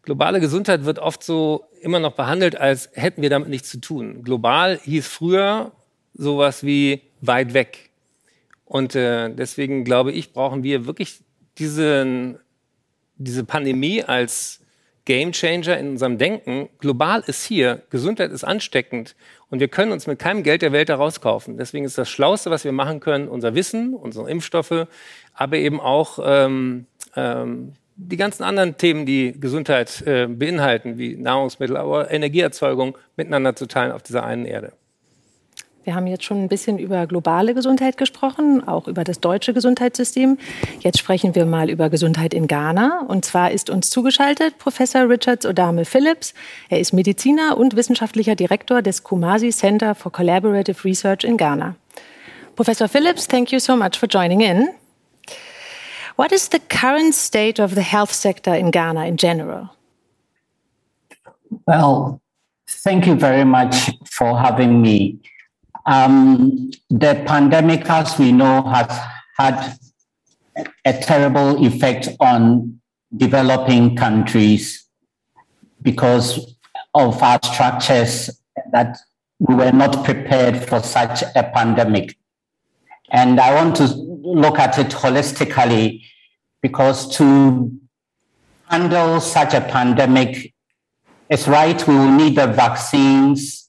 globale 0.03 0.41
Gesundheit 0.41 0.85
wird 0.85 0.99
oft 0.99 1.23
so 1.23 1.65
immer 1.81 2.01
noch 2.01 2.13
behandelt, 2.13 2.57
als 2.57 2.91
hätten 2.95 3.23
wir 3.23 3.31
damit 3.31 3.49
nichts 3.49 3.71
zu 3.71 3.81
tun. 3.81 4.23
Global 4.23 4.79
hieß 4.79 5.07
früher 5.07 5.73
sowas 6.15 6.65
wie 6.65 7.03
weit 7.21 7.55
weg. 7.55 7.91
Und 8.65 8.95
äh, 8.95 9.31
deswegen 9.31 9.85
glaube 9.85 10.13
ich, 10.13 10.33
brauchen 10.33 10.63
wir 10.63 10.87
wirklich 10.87 11.21
diesen, 11.59 12.39
diese 13.17 13.45
Pandemie 13.45 14.05
als 14.05 14.61
Game 15.05 15.33
Changer 15.33 15.79
in 15.79 15.89
unserem 15.91 16.19
Denken. 16.19 16.69
Global 16.79 17.25
ist 17.27 17.45
hier, 17.45 17.83
Gesundheit 17.91 18.31
ist 18.31 18.45
ansteckend 18.45 19.17
und 19.49 19.59
wir 19.59 19.69
können 19.69 19.93
uns 19.93 20.07
mit 20.07 20.19
keinem 20.19 20.43
Geld 20.43 20.63
der 20.63 20.73
Welt 20.73 20.89
herauskaufen. 20.89 21.57
Deswegen 21.57 21.85
ist 21.85 21.99
das 21.99 22.09
Schlauste, 22.09 22.51
was 22.51 22.65
wir 22.65 22.73
machen 22.73 23.01
können, 23.01 23.29
unser 23.29 23.55
Wissen, 23.55 23.95
unsere 23.95 24.31
Impfstoffe, 24.31 24.87
aber 25.35 25.57
eben 25.57 25.81
auch 25.81 26.21
ähm, 26.23 26.87
ähm, 27.17 27.73
die 28.09 28.17
ganzen 28.17 28.43
anderen 28.43 28.77
Themen, 28.77 29.07
die 29.07 29.39
Gesundheit 29.39 30.03
äh, 30.07 30.27
beinhalten, 30.27 30.99
wie 30.99 31.17
Nahrungsmittel, 31.17 31.77
aber 31.77 32.11
Energieerzeugung, 32.11 32.97
miteinander 33.17 33.55
zu 33.55 33.67
teilen 33.67 33.93
auf 33.93 34.03
dieser 34.03 34.25
einen 34.25 34.47
Erde. 34.47 34.73
Wir 35.85 35.95
haben 35.95 36.07
jetzt 36.07 36.25
schon 36.25 36.43
ein 36.43 36.49
bisschen 36.49 36.79
über 36.79 37.07
globale 37.07 37.55
Gesundheit 37.55 37.97
gesprochen, 37.97 38.67
auch 38.69 38.87
über 38.87 39.03
das 39.03 39.21
deutsche 39.21 39.55
Gesundheitssystem. 39.55 40.37
Jetzt 40.81 40.99
sprechen 40.99 41.35
wir 41.35 41.47
mal 41.47 41.71
über 41.71 41.89
Gesundheit 41.89 42.35
in 42.35 42.47
Ghana. 42.47 43.07
Und 43.09 43.25
zwar 43.25 43.51
ist 43.51 43.71
uns 43.71 43.89
zugeschaltet 43.89 44.59
Professor 44.59 45.09
Richards 45.09 45.47
Odame 45.47 45.87
Phillips. 45.87 46.35
Er 46.69 46.81
ist 46.81 46.93
Mediziner 46.93 47.57
und 47.57 47.77
wissenschaftlicher 47.77 48.35
Direktor 48.35 48.83
des 48.83 49.05
Kumasi 49.05 49.51
Center 49.51 49.95
for 49.95 50.13
Collaborative 50.13 50.85
Research 50.85 51.25
in 51.25 51.39
Ghana. 51.39 51.77
Professor 52.57 52.87
Phillips, 52.87 53.27
thank 53.27 53.51
you 53.51 53.59
so 53.59 53.75
much 53.75 53.99
for 53.99 54.07
joining 54.07 54.43
in. 54.43 54.69
What 56.17 56.33
is 56.33 56.49
the 56.49 56.61
current 56.61 57.15
state 57.15 57.59
of 57.59 57.75
the 57.75 57.83
health 57.83 58.13
sector 58.13 58.55
in 58.55 58.71
Ghana 58.71 59.07
in 59.07 59.17
general? 59.17 59.77
Well, 61.67 62.21
thank 62.69 63.07
you 63.07 63.15
very 63.15 63.45
much 63.45 63.91
for 64.11 64.39
having 64.39 64.81
me. 64.83 65.19
Um, 65.87 66.71
the 66.89 67.23
pandemic, 67.27 67.89
as 67.89 68.19
we 68.19 68.33
know, 68.33 68.63
has 68.63 69.01
had 69.39 69.79
a 70.85 70.93
terrible 70.93 71.65
effect 71.65 72.09
on 72.21 72.81
developing 73.17 73.97
countries 73.97 74.87
because 75.83 76.57
of 76.95 77.23
our 77.23 77.41
structures 77.43 78.31
that 78.73 78.99
we 79.39 79.55
were 79.55 79.73
not 79.73 80.05
prepared 80.05 80.69
for 80.69 80.81
such 80.81 81.23
a 81.35 81.43
pandemic. 81.55 82.17
And 83.11 83.41
I 83.41 83.55
want 83.55 83.77
to 83.77 84.10
look 84.23 84.59
at 84.59 84.79
it 84.79 84.89
holistically 84.89 86.03
because 86.63 87.17
to 87.17 87.73
handle 88.69 89.21
such 89.21 89.55
a 89.55 89.61
pandemic, 89.61 90.55
it's 91.29 91.49
right, 91.49 91.87
we 91.87 91.95
will 91.95 92.13
need 92.13 92.37
the 92.37 92.47
vaccines 92.47 93.69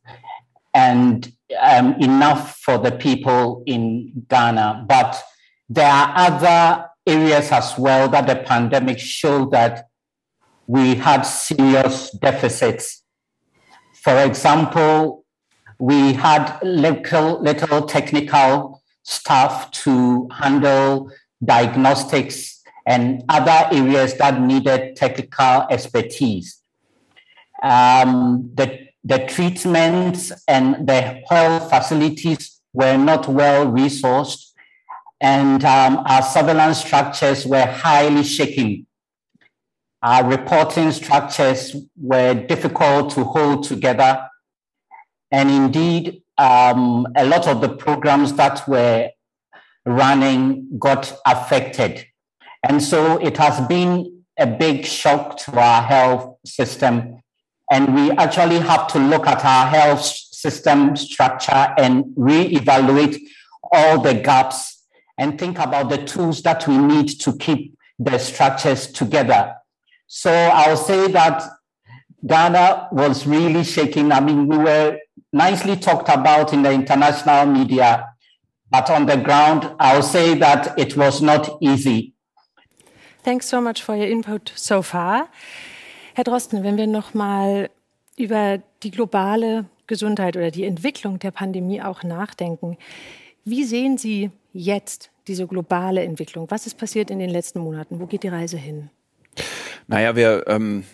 and 0.73 1.31
um, 1.59 1.93
enough 1.95 2.57
for 2.57 2.77
the 2.77 2.91
people 2.91 3.63
in 3.65 4.25
Ghana. 4.29 4.85
But 4.87 5.21
there 5.69 5.91
are 5.91 6.13
other 6.15 6.89
areas 7.05 7.51
as 7.51 7.77
well 7.77 8.07
that 8.09 8.27
the 8.27 8.35
pandemic 8.35 8.99
showed 8.99 9.51
that 9.51 9.87
we 10.67 10.95
had 10.95 11.21
serious 11.23 12.11
deficits. 12.11 13.03
For 13.93 14.17
example, 14.23 15.25
we 15.79 16.13
had 16.13 16.59
little, 16.63 17.41
little 17.41 17.81
technical 17.83 18.80
staff 19.03 19.71
to 19.71 20.27
handle 20.31 21.11
diagnostics 21.43 22.61
and 22.85 23.23
other 23.29 23.67
areas 23.71 24.17
that 24.17 24.41
needed 24.41 24.95
technical 24.95 25.67
expertise. 25.69 26.61
Um, 27.63 28.51
the, 28.53 28.87
the 29.03 29.19
treatments 29.19 30.31
and 30.47 30.87
the 30.87 31.21
health 31.29 31.69
facilities 31.69 32.59
were 32.73 32.97
not 32.97 33.27
well 33.27 33.67
resourced, 33.67 34.51
and 35.19 35.63
um, 35.63 36.03
our 36.07 36.23
surveillance 36.23 36.79
structures 36.79 37.45
were 37.45 37.65
highly 37.65 38.23
shaky. 38.23 38.85
Our 40.01 40.27
reporting 40.27 40.91
structures 40.91 41.75
were 41.95 42.33
difficult 42.33 43.11
to 43.11 43.23
hold 43.23 43.63
together. 43.65 44.27
And 45.29 45.51
indeed, 45.51 46.23
um, 46.41 47.07
a 47.15 47.25
lot 47.25 47.47
of 47.47 47.61
the 47.61 47.69
programs 47.69 48.33
that 48.33 48.67
were 48.67 49.09
running 49.85 50.67
got 50.79 51.13
affected. 51.25 52.05
And 52.67 52.81
so 52.81 53.17
it 53.17 53.37
has 53.37 53.65
been 53.67 54.23
a 54.39 54.47
big 54.47 54.85
shock 54.85 55.37
to 55.37 55.59
our 55.59 55.83
health 55.83 56.37
system. 56.45 57.21
And 57.71 57.93
we 57.95 58.11
actually 58.11 58.59
have 58.59 58.87
to 58.87 58.99
look 58.99 59.27
at 59.27 59.45
our 59.45 59.67
health 59.67 60.03
system 60.03 60.95
structure 60.95 61.73
and 61.77 62.05
reevaluate 62.15 63.19
all 63.71 64.01
the 64.01 64.15
gaps 64.15 64.83
and 65.17 65.37
think 65.37 65.59
about 65.59 65.89
the 65.89 66.03
tools 66.03 66.41
that 66.41 66.67
we 66.67 66.77
need 66.77 67.07
to 67.19 67.37
keep 67.37 67.77
the 67.99 68.17
structures 68.17 68.87
together. 68.87 69.53
So 70.07 70.31
I'll 70.31 70.75
say 70.75 71.11
that 71.11 71.43
Ghana 72.25 72.89
was 72.91 73.27
really 73.27 73.63
shaking. 73.63 74.11
I 74.11 74.19
mean, 74.19 74.47
we 74.47 74.57
were 74.57 74.99
nicely 75.31 75.77
talked 75.77 76.09
about 76.09 76.53
in 76.53 76.63
the 76.63 76.71
international 76.71 77.45
media 77.45 78.11
but 78.71 78.89
on 78.89 79.05
the 79.05 79.17
ground, 79.17 79.69
I'll 79.79 80.01
say 80.01 80.33
that 80.39 80.79
it 80.79 80.95
was 80.95 81.21
not 81.21 81.57
easy. 81.59 82.13
Thanks 83.23 83.47
so 83.47 83.61
much 83.61 83.83
for 83.83 83.95
your 83.95 84.07
input 84.07 84.51
so 84.55 84.81
far. 84.81 85.27
Herr 86.15 86.23
Drosten, 86.23 86.63
wenn 86.63 86.77
wir 86.77 86.87
noch 86.87 87.13
mal 87.13 87.69
über 88.17 88.59
die 88.81 88.91
globale 88.91 89.65
Gesundheit 89.87 90.37
oder 90.37 90.51
die 90.51 90.63
Entwicklung 90.63 91.19
der 91.19 91.31
Pandemie 91.31 91.81
auch 91.81 92.03
nachdenken, 92.03 92.77
wie 93.43 93.65
sehen 93.65 93.97
Sie 93.97 94.31
jetzt 94.53 95.11
diese 95.27 95.47
globale 95.47 96.03
Entwicklung? 96.03 96.49
Was 96.49 96.65
ist 96.65 96.77
passiert 96.77 97.11
in 97.11 97.19
den 97.19 97.29
letzten 97.29 97.59
Monaten? 97.59 97.99
Wo 97.99 98.05
geht 98.05 98.23
die 98.23 98.29
Reise 98.29 98.57
hin? 98.57 98.89
Naja, 99.87 100.15
wir 100.15 100.45
ähm, 100.47 100.85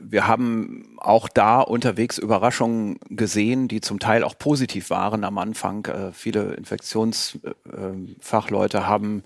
wir 0.00 0.26
haben 0.26 0.96
auch 0.98 1.28
da 1.28 1.60
unterwegs 1.60 2.18
Überraschungen 2.18 2.98
gesehen, 3.10 3.68
die 3.68 3.80
zum 3.80 3.98
Teil 3.98 4.24
auch 4.24 4.38
positiv 4.38 4.90
waren 4.90 5.24
am 5.24 5.38
Anfang. 5.38 5.86
Äh, 5.86 6.12
viele 6.12 6.54
Infektionsfachleute 6.54 8.78
äh, 8.78 8.82
haben 8.82 9.24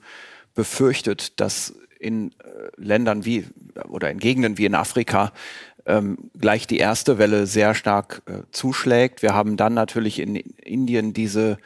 befürchtet, 0.55 1.41
dass 1.41 1.75
in 1.99 2.31
äh, 2.31 2.35
Ländern 2.77 3.25
wie 3.25 3.47
oder 3.89 4.11
in 4.11 4.19
Gegenden 4.19 4.59
wie 4.59 4.67
in 4.67 4.75
Afrika 4.75 5.33
ähm, 5.87 6.31
gleich 6.39 6.67
die 6.67 6.79
erste 6.79 7.19
Welle 7.19 7.47
sehr 7.47 7.75
stark 7.75 8.23
äh, 8.27 8.43
zuschlägt. 8.51 9.23
Wir 9.23 9.35
haben 9.35 9.57
dann 9.57 9.75
natürlich 9.75 10.21
in 10.21 10.37
Indien 10.37 11.13
diese 11.13 11.59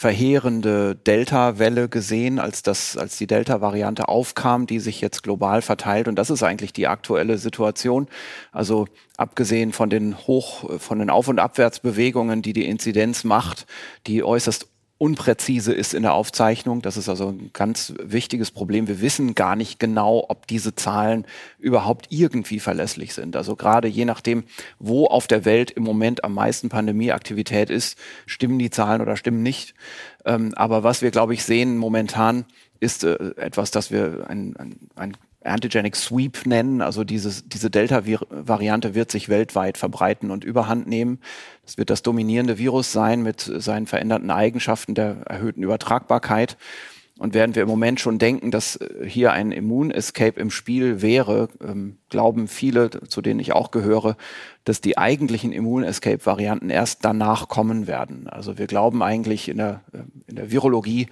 verheerende 0.00 0.94
Delta-Welle 0.94 1.88
gesehen, 1.88 2.38
als 2.38 2.62
das, 2.62 2.96
als 2.96 3.18
die 3.18 3.26
Delta-Variante 3.26 4.06
aufkam, 4.06 4.68
die 4.68 4.78
sich 4.78 5.00
jetzt 5.00 5.24
global 5.24 5.60
verteilt. 5.60 6.06
Und 6.06 6.14
das 6.14 6.30
ist 6.30 6.44
eigentlich 6.44 6.72
die 6.72 6.86
aktuelle 6.86 7.36
Situation. 7.36 8.06
Also 8.52 8.86
abgesehen 9.16 9.72
von 9.72 9.90
den 9.90 10.16
Hoch, 10.16 10.78
von 10.78 11.00
den 11.00 11.10
Auf- 11.10 11.26
und 11.26 11.40
Abwärtsbewegungen, 11.40 12.42
die 12.42 12.52
die 12.52 12.68
Inzidenz 12.68 13.24
macht, 13.24 13.66
die 14.06 14.22
äußerst 14.22 14.68
unpräzise 14.98 15.72
ist 15.72 15.94
in 15.94 16.02
der 16.02 16.12
Aufzeichnung. 16.12 16.82
Das 16.82 16.96
ist 16.96 17.08
also 17.08 17.28
ein 17.28 17.50
ganz 17.52 17.94
wichtiges 18.02 18.50
Problem. 18.50 18.88
Wir 18.88 19.00
wissen 19.00 19.34
gar 19.34 19.54
nicht 19.54 19.78
genau, 19.78 20.26
ob 20.28 20.48
diese 20.48 20.74
Zahlen 20.74 21.24
überhaupt 21.58 22.06
irgendwie 22.10 22.58
verlässlich 22.58 23.14
sind. 23.14 23.36
Also 23.36 23.54
gerade 23.54 23.86
je 23.86 24.04
nachdem, 24.04 24.44
wo 24.80 25.06
auf 25.06 25.28
der 25.28 25.44
Welt 25.44 25.70
im 25.70 25.84
Moment 25.84 26.24
am 26.24 26.34
meisten 26.34 26.68
Pandemieaktivität 26.68 27.70
ist, 27.70 27.96
stimmen 28.26 28.58
die 28.58 28.70
Zahlen 28.70 29.00
oder 29.00 29.16
stimmen 29.16 29.42
nicht. 29.42 29.74
Ähm, 30.24 30.52
aber 30.56 30.82
was 30.82 31.00
wir, 31.00 31.12
glaube 31.12 31.34
ich, 31.34 31.44
sehen 31.44 31.78
momentan, 31.78 32.44
ist 32.80 33.04
äh, 33.04 33.14
etwas, 33.36 33.70
das 33.70 33.92
wir 33.92 34.26
ein, 34.28 34.56
ein, 34.56 34.88
ein 34.96 35.16
Antigenic 35.48 35.96
Sweep 35.96 36.46
nennen. 36.46 36.82
Also 36.82 37.04
dieses, 37.04 37.48
diese 37.48 37.70
Delta-Variante 37.70 38.94
wird 38.94 39.10
sich 39.10 39.28
weltweit 39.28 39.78
verbreiten 39.78 40.30
und 40.30 40.44
überhand 40.44 40.86
nehmen. 40.86 41.18
Das 41.64 41.78
wird 41.78 41.90
das 41.90 42.02
dominierende 42.02 42.58
Virus 42.58 42.92
sein 42.92 43.22
mit 43.22 43.40
seinen 43.40 43.86
veränderten 43.86 44.30
Eigenschaften 44.30 44.94
der 44.94 45.22
erhöhten 45.26 45.62
Übertragbarkeit. 45.62 46.56
Und 47.18 47.34
während 47.34 47.56
wir 47.56 47.64
im 47.64 47.68
Moment 47.68 47.98
schon 47.98 48.18
denken, 48.18 48.52
dass 48.52 48.76
äh, 48.76 49.04
hier 49.04 49.32
ein 49.32 49.50
Immun-Escape 49.50 50.40
im 50.40 50.50
Spiel 50.50 51.02
wäre, 51.02 51.48
ähm, 51.60 51.98
glauben 52.08 52.46
viele, 52.46 52.90
zu 52.90 53.20
denen 53.20 53.40
ich 53.40 53.52
auch 53.52 53.72
gehöre, 53.72 54.16
dass 54.64 54.80
die 54.80 54.96
eigentlichen 54.96 55.52
Immun-Escape-Varianten 55.52 56.70
erst 56.70 57.04
danach 57.04 57.48
kommen 57.48 57.88
werden. 57.88 58.28
Also 58.28 58.56
wir 58.56 58.68
glauben 58.68 59.02
eigentlich 59.02 59.48
in 59.48 59.56
der, 59.56 59.82
äh, 59.92 59.98
in 60.28 60.36
der 60.36 60.52
Virologie, 60.52 61.08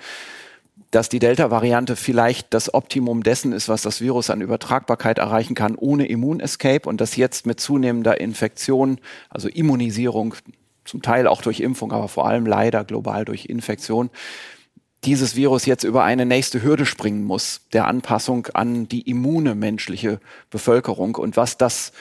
dass 0.96 1.10
die 1.10 1.18
Delta-Variante 1.18 1.94
vielleicht 1.94 2.54
das 2.54 2.72
Optimum 2.72 3.22
dessen 3.22 3.52
ist, 3.52 3.68
was 3.68 3.82
das 3.82 4.00
Virus 4.00 4.30
an 4.30 4.40
Übertragbarkeit 4.40 5.18
erreichen 5.18 5.54
kann, 5.54 5.74
ohne 5.74 6.06
Immunescape 6.06 6.88
und 6.88 7.02
dass 7.02 7.16
jetzt 7.16 7.44
mit 7.44 7.60
zunehmender 7.60 8.18
Infektion, 8.18 8.98
also 9.28 9.46
Immunisierung, 9.50 10.36
zum 10.86 11.02
Teil 11.02 11.26
auch 11.26 11.42
durch 11.42 11.60
Impfung, 11.60 11.92
aber 11.92 12.08
vor 12.08 12.26
allem 12.26 12.46
leider 12.46 12.82
global 12.82 13.26
durch 13.26 13.44
Infektion, 13.44 14.08
dieses 15.04 15.36
Virus 15.36 15.66
jetzt 15.66 15.84
über 15.84 16.02
eine 16.02 16.24
nächste 16.24 16.62
Hürde 16.62 16.86
springen 16.86 17.24
muss, 17.24 17.60
der 17.74 17.88
Anpassung 17.88 18.46
an 18.54 18.88
die 18.88 19.02
immune 19.02 19.54
menschliche 19.54 20.18
Bevölkerung. 20.48 21.16
Und 21.16 21.36
was 21.36 21.58
das 21.58 21.92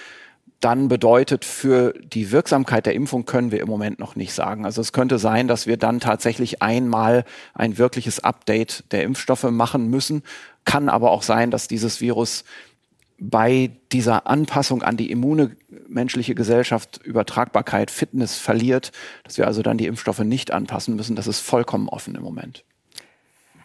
dann 0.59 0.87
bedeutet 0.87 1.45
für 1.45 1.93
die 1.99 2.31
Wirksamkeit 2.31 2.85
der 2.85 2.95
Impfung, 2.95 3.25
können 3.25 3.51
wir 3.51 3.61
im 3.61 3.67
Moment 3.67 3.99
noch 3.99 4.15
nicht 4.15 4.33
sagen. 4.33 4.65
Also 4.65 4.81
es 4.81 4.93
könnte 4.93 5.19
sein, 5.19 5.47
dass 5.47 5.67
wir 5.67 5.77
dann 5.77 5.99
tatsächlich 5.99 6.61
einmal 6.61 7.25
ein 7.53 7.77
wirkliches 7.77 8.23
Update 8.23 8.83
der 8.91 9.03
Impfstoffe 9.03 9.43
machen 9.43 9.89
müssen. 9.89 10.23
Kann 10.63 10.89
aber 10.89 11.11
auch 11.11 11.23
sein, 11.23 11.51
dass 11.51 11.67
dieses 11.67 12.01
Virus 12.01 12.45
bei 13.17 13.71
dieser 13.91 14.27
Anpassung 14.27 14.81
an 14.81 14.97
die 14.97 15.09
immune 15.09 15.55
menschliche 15.87 16.35
Gesellschaft 16.35 16.99
Übertragbarkeit, 17.03 17.91
Fitness 17.91 18.37
verliert, 18.37 18.91
dass 19.23 19.37
wir 19.37 19.47
also 19.47 19.61
dann 19.61 19.77
die 19.77 19.87
Impfstoffe 19.87 20.19
nicht 20.19 20.51
anpassen 20.51 20.95
müssen. 20.95 21.15
Das 21.15 21.27
ist 21.27 21.39
vollkommen 21.39 21.87
offen 21.87 22.15
im 22.15 22.23
Moment. 22.23 22.63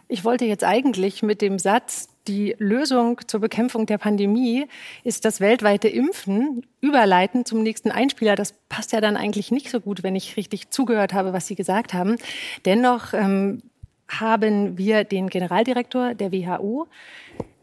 Ich 0.06 0.25
wollte 0.25 0.44
jetzt 0.44 0.64
eigentlich 0.64 1.23
mit 1.23 1.40
dem 1.40 1.59
Satz, 1.59 2.09
die 2.30 2.54
Lösung 2.58 3.20
zur 3.26 3.40
Bekämpfung 3.40 3.87
der 3.87 3.99
Pandemie 3.99 4.66
ist 5.02 5.25
das 5.25 5.40
weltweite 5.40 5.88
Impfen, 5.88 6.64
überleiten 6.80 7.44
zum 7.44 7.64
nächsten 7.64 7.90
Einspieler. 7.90 8.37
Das 8.37 8.54
passt 8.68 8.92
ja 8.92 9.00
dann 9.00 9.16
eigentlich 9.16 9.50
nicht 9.50 9.68
so 9.68 9.80
gut, 9.80 10.04
wenn 10.04 10.14
ich 10.14 10.37
richtig 10.37 10.70
zugehört 10.70 11.12
habe, 11.12 11.32
was 11.32 11.49
Sie 11.49 11.56
gesagt 11.56 11.92
haben. 11.92 12.16
Dennoch 12.64 13.14
ähm, 13.14 13.62
haben 14.06 14.78
wir 14.78 15.02
den 15.02 15.28
Generaldirektor 15.28 16.14
der 16.14 16.30
WHO 16.30 16.87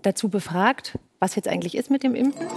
dazu 0.01 0.27
befragt, 0.27 0.99
was 1.19 1.35
jetzt 1.35 1.47
eigentlich 1.47 1.75
ist 1.75 1.89
mit 1.89 2.03
dem 2.03 2.13
Impfen. 2.13 2.47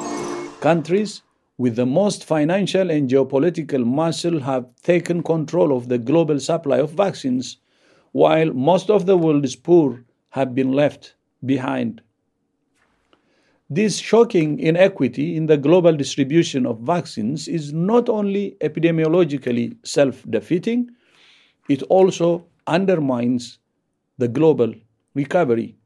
Countries 0.61 1.23
with 1.59 1.77
the 1.77 1.87
most 1.87 2.25
financial 2.25 2.91
and 2.91 3.09
geopolitical 3.09 3.85
muscle 3.85 4.45
have 4.45 4.67
taken 4.83 5.23
control 5.23 5.71
of 5.71 5.87
the 5.89 5.99
global 5.99 6.41
supply 6.41 6.81
of 6.81 6.91
vaccines 6.97 7.61
while 8.13 8.53
most 8.53 8.91
of 8.91 9.03
the 9.03 9.17
world's 9.17 9.57
poor 9.57 10.01
have 10.31 10.55
been 10.55 10.73
left 10.73 11.17
behind. 11.45 12.03
This 13.69 13.99
shocking 13.99 14.59
inequity 14.59 15.37
in 15.37 15.47
the 15.47 15.57
global 15.57 15.97
distribution 15.97 16.67
of 16.67 16.81
vaccines 16.81 17.47
is 17.47 17.73
not 17.73 18.09
only 18.09 18.57
epidemiologically 18.61 19.77
self 19.85 20.25
defeating, 20.29 20.91
it 21.69 21.83
also 21.85 22.47
undermines 22.67 23.59
the 24.19 24.27
global 24.27 24.75
recovery. 25.15 25.77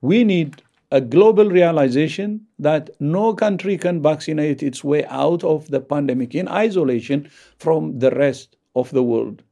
We 0.00 0.24
need 0.24 0.62
a 0.90 1.00
global 1.00 1.50
realization 1.50 2.46
that 2.58 2.90
no 3.00 3.34
country 3.34 3.78
can 3.78 4.02
vaccinate 4.02 4.62
its 4.62 4.82
way 4.82 5.04
out 5.06 5.44
of 5.44 5.68
the 5.68 5.80
pandemic 5.80 6.34
in 6.34 6.48
isolation 6.48 7.30
from 7.58 7.98
the 7.98 8.10
rest 8.10 8.56
of 8.76 8.90
the 8.90 9.02
world. 9.02 9.42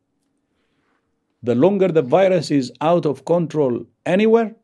The 1.42 1.54
longer 1.54 1.88
the 1.88 2.02
virus 2.02 2.50
is 2.50 2.72
out 2.82 3.06
of 3.06 3.24
control 3.24 3.86
anywhere, 4.04 4.54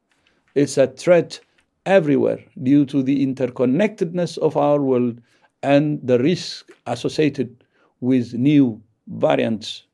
it's 0.56 0.78
a 0.78 0.86
threat 0.86 1.38
everywhere 1.84 2.42
due 2.62 2.86
to 2.86 3.02
the 3.02 3.24
interconnectedness 3.24 4.38
of 4.38 4.56
our 4.56 4.80
world 4.80 5.20
and 5.62 6.00
the 6.02 6.18
risk 6.18 6.70
associated 6.86 7.62
with 8.00 8.32
new 8.32 8.82
variants. 9.06 9.84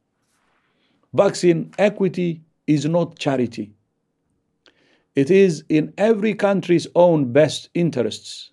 Vaccine 1.12 1.72
equity 1.78 2.40
is 2.66 2.86
not 2.86 3.18
charity. 3.18 3.74
It 5.16 5.30
is 5.30 5.64
in 5.68 5.92
every 5.98 6.32
country's 6.32 6.86
own 6.94 7.32
best 7.32 7.68
interests. 7.74 8.52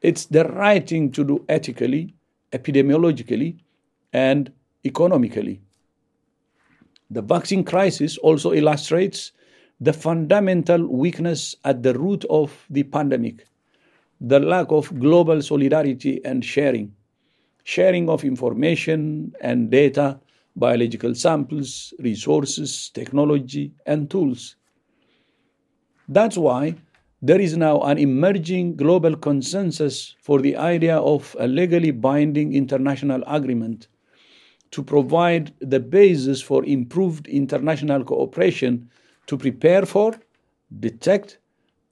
It's 0.00 0.24
the 0.24 0.44
right 0.44 0.88
thing 0.88 1.12
to 1.12 1.22
do 1.22 1.44
ethically, 1.48 2.14
epidemiologically, 2.52 3.58
and 4.12 4.50
economically. 4.84 5.60
The 7.10 7.22
vaccine 7.22 7.62
crisis 7.62 8.16
also 8.18 8.52
illustrates 8.52 9.32
the 9.80 9.92
fundamental 9.92 10.86
weakness 10.86 11.54
at 11.64 11.82
the 11.82 11.94
root 11.94 12.24
of 12.28 12.66
the 12.70 12.82
pandemic 12.82 13.46
the 14.20 14.38
lack 14.38 14.66
of 14.70 14.98
global 15.00 15.40
solidarity 15.40 16.22
and 16.24 16.44
sharing, 16.44 16.94
sharing 17.64 18.08
of 18.10 18.22
information 18.22 19.34
and 19.40 19.70
data, 19.70 20.20
biological 20.56 21.14
samples, 21.14 21.94
resources, 22.00 22.90
technology, 22.90 23.72
and 23.86 24.10
tools. 24.10 24.56
That's 26.08 26.36
why 26.36 26.74
there 27.22 27.40
is 27.40 27.56
now 27.56 27.80
an 27.82 27.98
emerging 27.98 28.76
global 28.76 29.16
consensus 29.16 30.16
for 30.20 30.40
the 30.40 30.56
idea 30.56 30.98
of 30.98 31.34
a 31.38 31.46
legally 31.46 31.90
binding 31.90 32.54
international 32.54 33.22
agreement 33.26 33.88
to 34.72 34.82
provide 34.82 35.52
the 35.60 35.80
basis 35.80 36.42
for 36.42 36.64
improved 36.64 37.26
international 37.26 38.04
cooperation 38.04 38.90
to 39.30 39.38
prepare 39.38 39.86
for, 39.86 40.12
detect, 40.80 41.38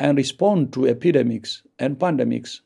and 0.01 0.19
respond 0.19 0.73
to 0.73 0.89
epidemics 0.89 1.63
and 1.79 1.97
pandemics. 1.97 2.63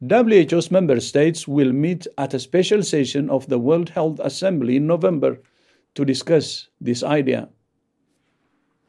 WHO's 0.00 0.70
member 0.70 1.00
states 1.00 1.48
will 1.48 1.72
meet 1.72 2.06
at 2.18 2.34
a 2.34 2.38
special 2.38 2.84
session 2.84 3.28
of 3.30 3.48
the 3.48 3.58
World 3.58 3.88
Health 3.88 4.20
Assembly 4.22 4.76
in 4.76 4.86
November 4.86 5.40
to 5.96 6.04
discuss 6.04 6.68
this 6.80 7.02
idea. 7.02 7.48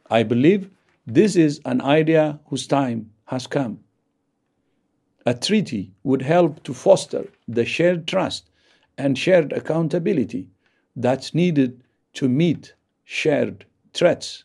I 0.08 0.22
believe 0.22 0.70
this 1.04 1.34
is 1.34 1.60
an 1.64 1.80
idea 1.80 2.38
whose 2.46 2.68
time 2.68 3.10
has 3.24 3.48
come. 3.48 3.80
A 5.26 5.34
treaty 5.34 5.90
would 6.04 6.22
help 6.22 6.62
to 6.62 6.72
foster 6.72 7.26
the 7.48 7.64
shared 7.64 8.06
trust 8.06 8.50
and 8.96 9.18
shared 9.18 9.52
accountability 9.52 10.48
that's 10.94 11.34
needed 11.34 11.82
to 12.12 12.28
meet 12.28 12.74
shared 13.02 13.66
threats. 13.94 14.44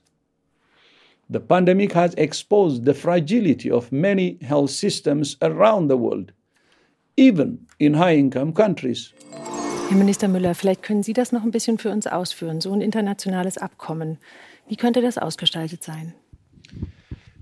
The 1.30 1.40
pandemic 1.40 1.94
has 1.94 2.14
exposed 2.16 2.86
the 2.86 2.94
fragility 2.94 3.70
of 3.70 3.92
many 3.92 4.40
health 4.42 4.72
systems 4.72 5.38
around 5.42 5.90
the 5.90 5.98
world, 5.98 6.32
even 7.18 7.68
in 7.78 7.96
high 7.96 8.16
income 8.18 8.54
countries. 8.54 9.14
Herr 9.90 9.98
Minister 9.98 10.28
Müller, 10.28 10.56
vielleicht 10.56 10.84
können 10.84 11.04
Sie 11.04 11.14
das 11.14 11.32
noch 11.32 11.44
ein 11.44 11.52
bisschen 11.52 11.78
für 11.78 11.92
uns 11.92 12.08
ausführen, 12.08 12.62
so 12.62 12.72
ein 12.74 12.82
internationales 12.82 13.58
Abkommen. 13.58 14.18
Wie 14.68 14.76
könnte 14.76 15.02
das 15.02 15.18
ausgestaltet 15.18 15.84
sein? 15.84 16.14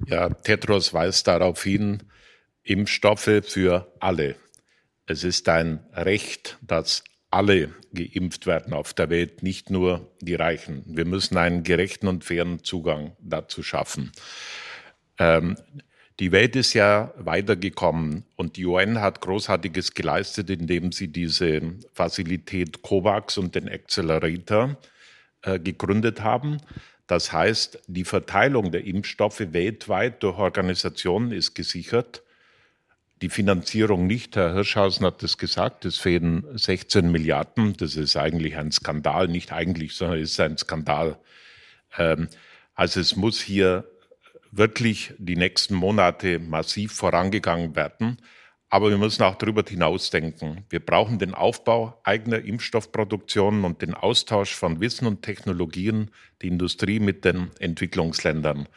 Ja, 0.06 0.30
Tedros 0.30 0.94
weist 0.94 1.28
darauf 1.28 1.64
hin, 1.64 2.04
Impfstoffe 2.64 3.42
für 3.44 3.92
alle. 4.00 4.36
Es 5.06 5.24
ist 5.24 5.48
ein 5.50 5.80
Recht, 5.94 6.58
dass 6.62 7.04
alle 7.30 7.74
geimpft 7.94 8.46
werden 8.46 8.74
auf 8.74 8.94
der 8.94 9.10
Welt, 9.10 9.44
nicht 9.44 9.70
nur 9.70 10.12
die 10.22 10.36
Reichen. 10.36 10.84
Wir 10.88 11.06
müssen 11.06 11.38
einen 11.38 11.64
gerechten 11.64 12.08
und 12.08 12.24
fairen 12.24 12.64
Zugang 12.64 13.16
dazu 13.20 13.64
schaffen. 13.64 14.12
Ähm, 15.20 15.58
die 16.20 16.32
Welt 16.32 16.56
ist 16.56 16.74
ja 16.74 17.14
weitergekommen 17.18 18.26
und 18.36 18.58
die 18.58 18.66
UN 18.66 19.02
hat 19.02 19.22
Großartiges 19.22 19.94
geleistet, 19.94 20.50
indem 20.50 20.92
sie 20.92 21.10
diese 21.10 21.62
Fazilität 21.94 22.82
COVAX 22.82 23.38
und 23.38 23.54
den 23.54 23.70
Accelerator 23.70 24.78
äh, 25.44 25.60
gegründet 25.60 26.22
haben. 26.22 26.58
Das 27.06 27.32
heißt, 27.32 27.84
die 27.88 28.04
Verteilung 28.04 28.72
der 28.72 28.86
Impfstoffe 28.86 29.42
weltweit 29.52 30.24
durch 30.24 30.38
Organisationen 30.38 31.32
ist 31.32 31.54
gesichert 31.54 32.24
die 33.21 33.30
Finanzierung 33.30 34.06
nicht. 34.08 34.36
Herr 34.36 34.53
Hirschhausen 34.53 35.06
hat 35.06 35.23
es 35.23 35.38
gesagt, 35.38 35.86
es 35.86 35.97
fehlen 35.97 36.45
16 36.53 37.12
Milliarden. 37.12 37.75
Das 37.77 37.95
ist 37.95 38.15
eigentlich 38.15 38.58
ein 38.58 38.71
Skandal, 38.71 39.27
nicht 39.27 39.51
eigentlich, 39.51 39.95
sondern 39.95 40.19
ist 40.19 40.39
ein 40.39 40.58
Skandal. 40.58 41.17
Ähm, 41.97 42.27
also 42.75 42.99
es 42.99 43.15
muss 43.15 43.41
hier 43.41 43.86
wirklich 44.51 45.13
die 45.17 45.36
nächsten 45.36 45.75
Monate 45.75 46.39
massiv 46.39 46.93
vorangegangen 46.93 47.75
werden. 47.75 48.17
Aber 48.69 48.89
wir 48.89 48.97
müssen 48.97 49.23
auch 49.23 49.36
darüber 49.36 49.63
hinausdenken. 49.67 50.65
Wir 50.69 50.82
brauchen 50.82 51.19
den 51.19 51.34
Aufbau 51.34 51.99
eigener 52.03 52.39
Impfstoffproduktionen 52.39 53.63
und 53.63 53.82
den 53.82 53.93
Austausch 53.93 54.53
von 54.53 54.82
Wissen 54.82 55.08
und 55.08 55.21
Technologien, 55.21 56.12
die 56.41 56.47
Industrie 56.47 56.99
mit 56.99 57.23
den 57.23 57.51
Entwicklungsländern 57.60 58.67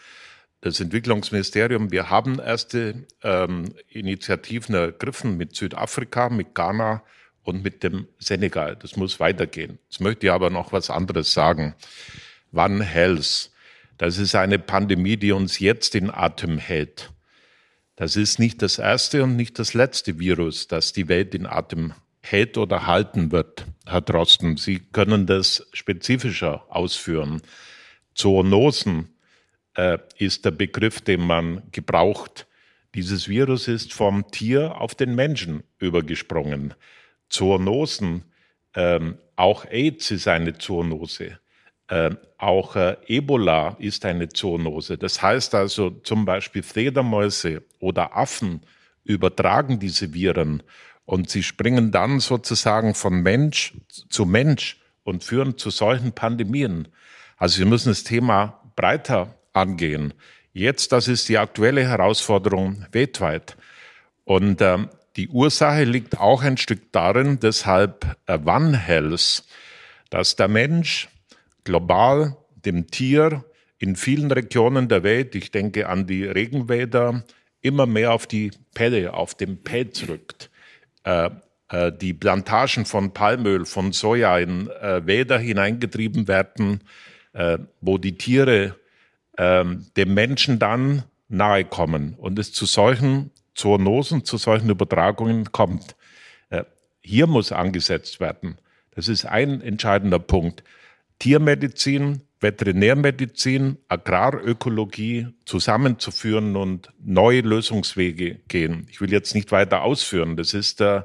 das 0.61 0.81
Entwicklungsministerium, 0.81 1.91
wir 1.91 2.11
haben 2.11 2.39
erste 2.39 3.07
ähm, 3.23 3.75
Initiativen 3.89 4.75
ergriffen 4.75 5.37
mit 5.37 5.57
Südafrika, 5.57 6.29
mit 6.29 6.55
Ghana 6.55 7.03
und 7.43 7.63
mit 7.63 7.83
dem 7.83 8.07
Senegal. 8.19 8.77
Das 8.77 8.97
muss 8.97 9.21
weitergehen. 9.21 9.79
Jetzt 9.89 10.01
möchte 10.01 10.27
ich 10.27 10.33
aber 10.33 10.51
noch 10.51 10.73
was 10.73 10.91
anderes 10.91 11.33
sagen. 11.33 11.75
One 12.53 12.85
Health, 12.85 13.51
das 13.97 14.19
ist 14.19 14.35
eine 14.35 14.59
Pandemie, 14.59 15.17
die 15.17 15.33
uns 15.33 15.59
jetzt 15.59 15.95
in 15.95 16.11
Atem 16.11 16.59
hält. 16.59 17.11
Das 17.97 18.17
ist 18.17 18.39
nicht 18.39 18.63
das 18.63 18.79
erste 18.79 19.23
und 19.25 19.37
nicht 19.37 19.59
das 19.59 19.75
letzte 19.75 20.19
Virus, 20.19 20.69
das 20.69 20.93
die 20.93 21.09
Welt 21.09 21.35
in 21.35 21.47
Atem 21.47 21.93
hält 22.23 22.57
oder 22.59 22.87
halten 22.87 23.33
wird, 23.33 23.67
Herr 23.87 24.01
Drosten. 24.01 24.57
Sie 24.57 24.79
können 24.79 25.27
das 25.27 25.69
spezifischer 25.73 26.65
ausführen. 26.69 27.43
Zoonosen, 28.15 29.10
äh, 29.81 29.99
ist 30.19 30.45
der 30.45 30.51
Begriff, 30.51 31.01
den 31.01 31.23
man 31.23 31.63
gebraucht. 31.73 32.47
Dieses 32.95 33.29
Virus 33.29 33.67
ist 33.67 33.95
vom 33.95 34.31
Tier 34.31 34.79
auf 34.81 34.95
den 34.95 35.15
Menschen 35.15 35.63
übergesprungen. 35.79 36.75
Zoonosen, 37.31 38.25
ähm, 38.75 39.17
auch 39.37 39.65
AIDS 39.65 40.11
ist 40.11 40.29
eine 40.29 40.59
Zoonose. 40.59 41.39
Äh, 41.89 42.11
auch 42.37 42.77
äh, 42.77 42.97
Ebola 43.07 43.77
ist 43.79 44.05
eine 44.05 44.29
Zoonose. 44.29 44.99
Das 44.99 45.23
heißt 45.23 45.55
also 45.55 45.91
zum 45.91 46.25
Beispiel 46.27 46.63
Fledermäuse 46.63 47.63
oder 47.79 48.17
Affen 48.17 48.61
übertragen 49.05 49.79
diese 49.79 50.13
Viren 50.13 50.63
und 51.07 51.31
sie 51.31 51.43
springen 51.43 51.91
dann 51.91 52.21
sozusagen 52.21 52.95
von 52.95 53.23
Mensch 53.23 53.73
zu 54.11 54.27
Mensch 54.27 54.79
und 55.05 55.25
führen 55.25 55.57
zu 55.57 55.71
solchen 55.71 56.13
Pandemien. 56.13 56.89
Also 57.39 57.61
wir 57.61 57.67
müssen 57.67 57.89
das 57.89 58.05
Thema 58.05 58.61
breiter 58.77 59.40
angehen. 59.53 60.15
Jetzt, 60.53 60.93
das 60.93 61.09
ist 61.09 61.29
die 61.29 61.39
aktuelle 61.39 61.87
Herausforderung 61.87 62.87
weltweit. 62.93 63.57
Und 64.25 64.61
äh, 64.61 64.79
die 65.17 65.29
Ursache 65.29 65.85
liegt 65.85 66.19
auch 66.19 66.43
ein 66.43 66.57
Stück 66.57 66.93
darin, 66.93 67.41
deshalb 67.41 68.17
äh, 68.27 68.39
One 68.45 68.77
Health, 68.77 69.45
dass 70.11 70.37
der 70.37 70.49
Mensch 70.49 71.09
global 71.65 72.37
dem 72.65 72.89
Tier 72.89 73.45
in 73.79 73.97
vielen 73.97 74.31
Regionen 74.31 74.89
der 74.89 75.03
Welt, 75.03 75.35
ich 75.35 75.51
denke 75.51 75.89
an 75.89 76.07
die 76.07 76.25
Regenwälder, 76.25 77.25
immer 77.61 77.87
mehr 77.87 78.13
auf 78.13 78.27
die 78.27 78.51
Pelle, 78.75 79.15
auf 79.15 79.35
den 79.35 79.63
Pelz 79.63 80.09
rückt. 80.09 80.51
Äh, 81.05 81.31
äh, 81.71 81.93
die 81.93 82.13
Plantagen 82.13 82.85
von 82.85 83.13
Palmöl, 83.13 83.65
von 83.65 83.93
Soja 83.93 84.39
in 84.39 84.69
äh, 84.69 85.07
Wälder 85.07 85.39
hineingetrieben 85.39 86.29
werden, 86.29 86.83
äh, 87.33 87.59
wo 87.81 87.99
die 87.99 88.17
Tiere 88.17 88.77
ähm, 89.41 89.87
dem 89.97 90.13
Menschen 90.13 90.59
dann 90.59 91.05
nahe 91.29 91.65
kommen 91.65 92.15
und 92.19 92.39
es 92.39 92.53
zu 92.53 92.67
solchen 92.67 93.31
Zoonosen, 93.55 94.27
zu 94.27 94.37
solchen 94.37 94.69
Übertragungen 94.69 95.51
kommt. 95.51 95.97
Äh, 96.51 96.65
hier 97.01 97.27
muss 97.27 97.51
angesetzt 97.51 98.21
werden. 98.21 98.59
Das 98.95 99.09
ist 99.09 99.25
ein 99.25 99.63
entscheidender 99.63 100.19
Punkt. 100.19 100.63
Tiermedizin, 101.21 102.21
Veterinärmedizin, 102.41 103.79
Agrarökologie 103.89 105.29
zusammenzuführen 105.47 106.55
und 106.55 106.93
neue 107.03 107.41
Lösungswege 107.41 108.41
gehen. 108.47 108.89
Ich 108.91 109.01
will 109.01 109.11
jetzt 109.11 109.35
nicht 109.35 109.53
weiter 109.53 109.81
ausführen. 109.83 110.37
Das 110.37 110.53
ist, 110.53 110.83
äh, 110.83 111.01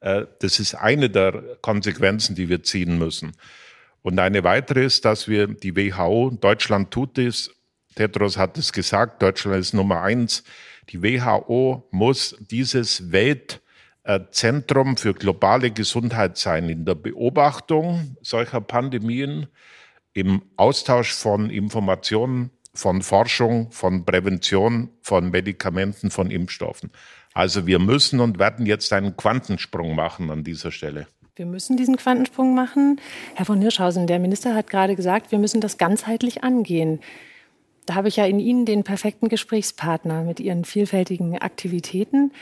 äh 0.00 0.26
das 0.40 0.60
ist 0.60 0.74
eine 0.74 1.08
der 1.08 1.42
Konsequenzen, 1.62 2.36
die 2.36 2.50
wir 2.50 2.62
ziehen 2.62 2.98
müssen. 2.98 3.32
Und 4.02 4.18
eine 4.18 4.44
weitere 4.44 4.84
ist, 4.84 5.06
dass 5.06 5.28
wir 5.28 5.46
die 5.46 5.74
WHO, 5.74 6.36
Deutschland 6.38 6.90
tut 6.90 7.16
es, 7.16 7.54
Tedros 7.94 8.36
hat 8.36 8.56
es 8.58 8.72
gesagt, 8.72 9.22
Deutschland 9.22 9.58
ist 9.58 9.74
Nummer 9.74 10.02
eins. 10.02 10.44
Die 10.90 11.02
WHO 11.02 11.88
muss 11.90 12.36
dieses 12.40 13.12
Weltzentrum 13.12 14.96
für 14.96 15.14
globale 15.14 15.70
Gesundheit 15.70 16.36
sein 16.36 16.68
in 16.68 16.84
der 16.84 16.94
Beobachtung 16.94 18.16
solcher 18.22 18.60
Pandemien, 18.60 19.46
im 20.12 20.42
Austausch 20.56 21.12
von 21.12 21.50
Informationen, 21.50 22.50
von 22.74 23.02
Forschung, 23.02 23.70
von 23.70 24.04
Prävention, 24.04 24.90
von 25.02 25.30
Medikamenten, 25.30 26.10
von 26.10 26.30
Impfstoffen. 26.30 26.90
Also 27.32 27.66
wir 27.66 27.78
müssen 27.78 28.20
und 28.20 28.38
werden 28.38 28.66
jetzt 28.66 28.92
einen 28.92 29.16
Quantensprung 29.16 29.94
machen 29.94 30.30
an 30.30 30.44
dieser 30.44 30.72
Stelle. 30.72 31.06
Wir 31.36 31.46
müssen 31.46 31.76
diesen 31.76 31.96
Quantensprung 31.96 32.54
machen. 32.54 33.00
Herr 33.34 33.46
von 33.46 33.60
Hirschhausen, 33.60 34.06
der 34.06 34.18
Minister 34.18 34.54
hat 34.54 34.68
gerade 34.68 34.96
gesagt, 34.96 35.30
wir 35.30 35.38
müssen 35.38 35.60
das 35.60 35.78
ganzheitlich 35.78 36.42
angehen. 36.44 37.00
Da 37.86 37.94
habe 37.94 38.08
ich 38.08 38.16
ja 38.16 38.26
in 38.26 38.40
Ihnen 38.40 38.66
den 38.66 38.84
perfekten 38.84 39.28
Gesprächspartner 39.28 40.22
mit 40.22 40.40
Ihren 40.40 40.64
vielfältigen 40.64 41.38
Aktivitäten. 41.38 42.32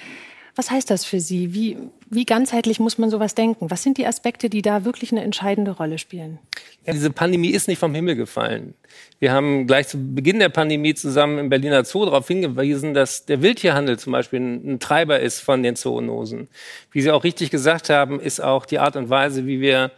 Was 0.59 0.73
heißt 0.73 0.91
das 0.91 1.05
für 1.05 1.21
Sie? 1.21 1.55
Wie, 1.55 1.77
wie 2.11 2.25
ganzheitlich 2.25 2.81
muss 2.81 2.99
man 2.99 3.11
sowas 3.11 3.37
denken? 3.37 3.71
Was 3.71 3.85
sind 3.85 3.97
die 3.97 4.09
Aspekte, 4.09 4.51
die 4.51 4.61
da 4.61 4.85
wirklich 4.85 5.13
eine 5.13 5.23
entscheidende 5.23 5.71
Rolle 5.71 5.99
spielen? 5.99 6.41
Ja, 6.85 6.93
diese 6.93 7.11
Pandemie 7.11 7.51
ist 7.51 7.69
nicht 7.69 7.79
vom 7.79 7.95
Himmel 7.95 8.17
gefallen. 8.17 8.75
Wir 9.21 9.31
haben 9.31 9.69
gleich 9.69 9.87
zu 9.87 9.99
Beginn 10.15 10.41
der 10.41 10.49
Pandemie 10.49 10.95
zusammen 10.95 11.39
im 11.39 11.49
Berliner 11.49 11.85
Zoo 11.85 12.05
darauf 12.05 12.27
hingewiesen, 12.27 12.93
dass 12.93 13.25
der 13.25 13.41
Wildtierhandel 13.41 14.01
zum 14.01 14.13
Beispiel 14.13 14.41
ein, 14.41 14.75
ein 14.75 14.81
Treiber 14.81 15.21
ist 15.21 15.39
von 15.39 15.63
den 15.63 15.77
Zoonosen. 15.77 16.49
Wie 16.91 17.03
Sie 17.03 17.13
auch 17.13 17.23
richtig 17.23 17.51
gesagt 17.51 17.89
haben, 17.89 18.19
ist 18.19 18.41
auch 18.43 18.67
die 18.67 18.81
Art 18.81 18.97
und 18.97 19.11
Weise, 19.11 19.47
wie 19.47 19.61
wir 19.61 19.93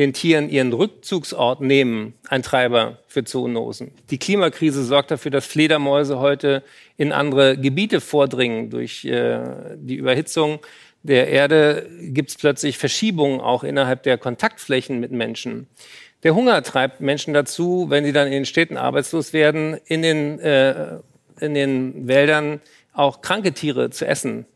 den 0.00 0.14
Tieren 0.14 0.48
ihren 0.48 0.72
Rückzugsort 0.72 1.60
nehmen, 1.60 2.14
ein 2.26 2.42
Treiber 2.42 2.98
für 3.06 3.22
Zoonosen. 3.22 3.90
Die 4.10 4.16
Klimakrise 4.16 4.82
sorgt 4.82 5.10
dafür, 5.10 5.30
dass 5.30 5.44
Fledermäuse 5.44 6.18
heute 6.18 6.62
in 6.96 7.12
andere 7.12 7.58
Gebiete 7.58 8.00
vordringen. 8.00 8.70
Durch 8.70 9.04
äh, 9.04 9.40
die 9.76 9.96
Überhitzung 9.96 10.60
der 11.02 11.28
Erde 11.28 11.86
gibt 12.00 12.30
es 12.30 12.36
plötzlich 12.36 12.78
Verschiebungen 12.78 13.42
auch 13.42 13.62
innerhalb 13.62 14.02
der 14.02 14.16
Kontaktflächen 14.16 15.00
mit 15.00 15.12
Menschen. 15.12 15.66
Der 16.22 16.34
Hunger 16.34 16.62
treibt 16.62 17.02
Menschen 17.02 17.34
dazu, 17.34 17.86
wenn 17.90 18.06
sie 18.06 18.12
dann 18.12 18.26
in 18.26 18.32
den 18.32 18.46
Städten 18.46 18.78
arbeitslos 18.78 19.34
werden, 19.34 19.78
in 19.84 20.00
den, 20.00 20.38
äh, 20.38 20.96
in 21.40 21.52
den 21.52 22.08
Wäldern 22.08 22.62
auch 22.94 23.20
kranke 23.20 23.52
Tiere 23.52 23.90
zu 23.90 24.06
essen. 24.06 24.46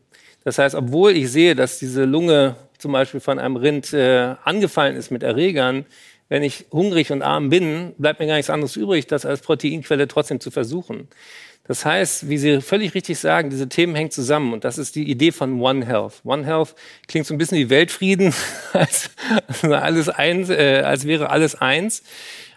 Das 0.43 0.57
heißt, 0.57 0.73
obwohl 0.73 1.11
ich 1.11 1.31
sehe, 1.31 1.53
dass 1.53 1.77
diese 1.77 2.05
Lunge 2.05 2.55
zum 2.85 2.91
Beispiel 2.91 3.19
von 3.19 3.39
einem 3.39 3.55
Rind 3.55 3.93
äh, 3.93 4.35
angefallen 4.43 4.95
ist 4.95 5.09
mit 5.09 5.23
Erregern, 5.23 5.87
wenn 6.29 6.43
ich 6.43 6.65
hungrig 6.71 7.11
und 7.11 7.23
arm 7.23 7.49
bin, 7.49 7.95
bleibt 7.97 8.19
mir 8.19 8.27
gar 8.27 8.35
nichts 8.35 8.51
anderes 8.51 8.75
übrig, 8.75 9.07
das 9.07 9.25
als 9.25 9.41
Proteinquelle 9.41 10.07
trotzdem 10.07 10.39
zu 10.39 10.51
versuchen. 10.51 11.07
Das 11.67 11.83
heißt, 11.83 12.29
wie 12.29 12.37
Sie 12.37 12.61
völlig 12.61 12.93
richtig 12.93 13.17
sagen, 13.17 13.49
diese 13.49 13.67
Themen 13.69 13.95
hängen 13.95 14.11
zusammen 14.11 14.53
und 14.53 14.63
das 14.63 14.77
ist 14.77 14.95
die 14.95 15.09
Idee 15.09 15.31
von 15.31 15.59
One 15.59 15.83
Health. 15.83 16.21
One 16.23 16.45
Health 16.45 16.75
klingt 17.07 17.25
so 17.25 17.33
ein 17.33 17.39
bisschen 17.39 17.57
wie 17.57 17.71
Weltfrieden, 17.71 18.35
als, 18.73 19.09
alles 19.63 20.07
eins, 20.09 20.51
äh, 20.51 20.83
als 20.85 21.07
wäre 21.07 21.31
alles 21.31 21.55
eins. 21.55 22.03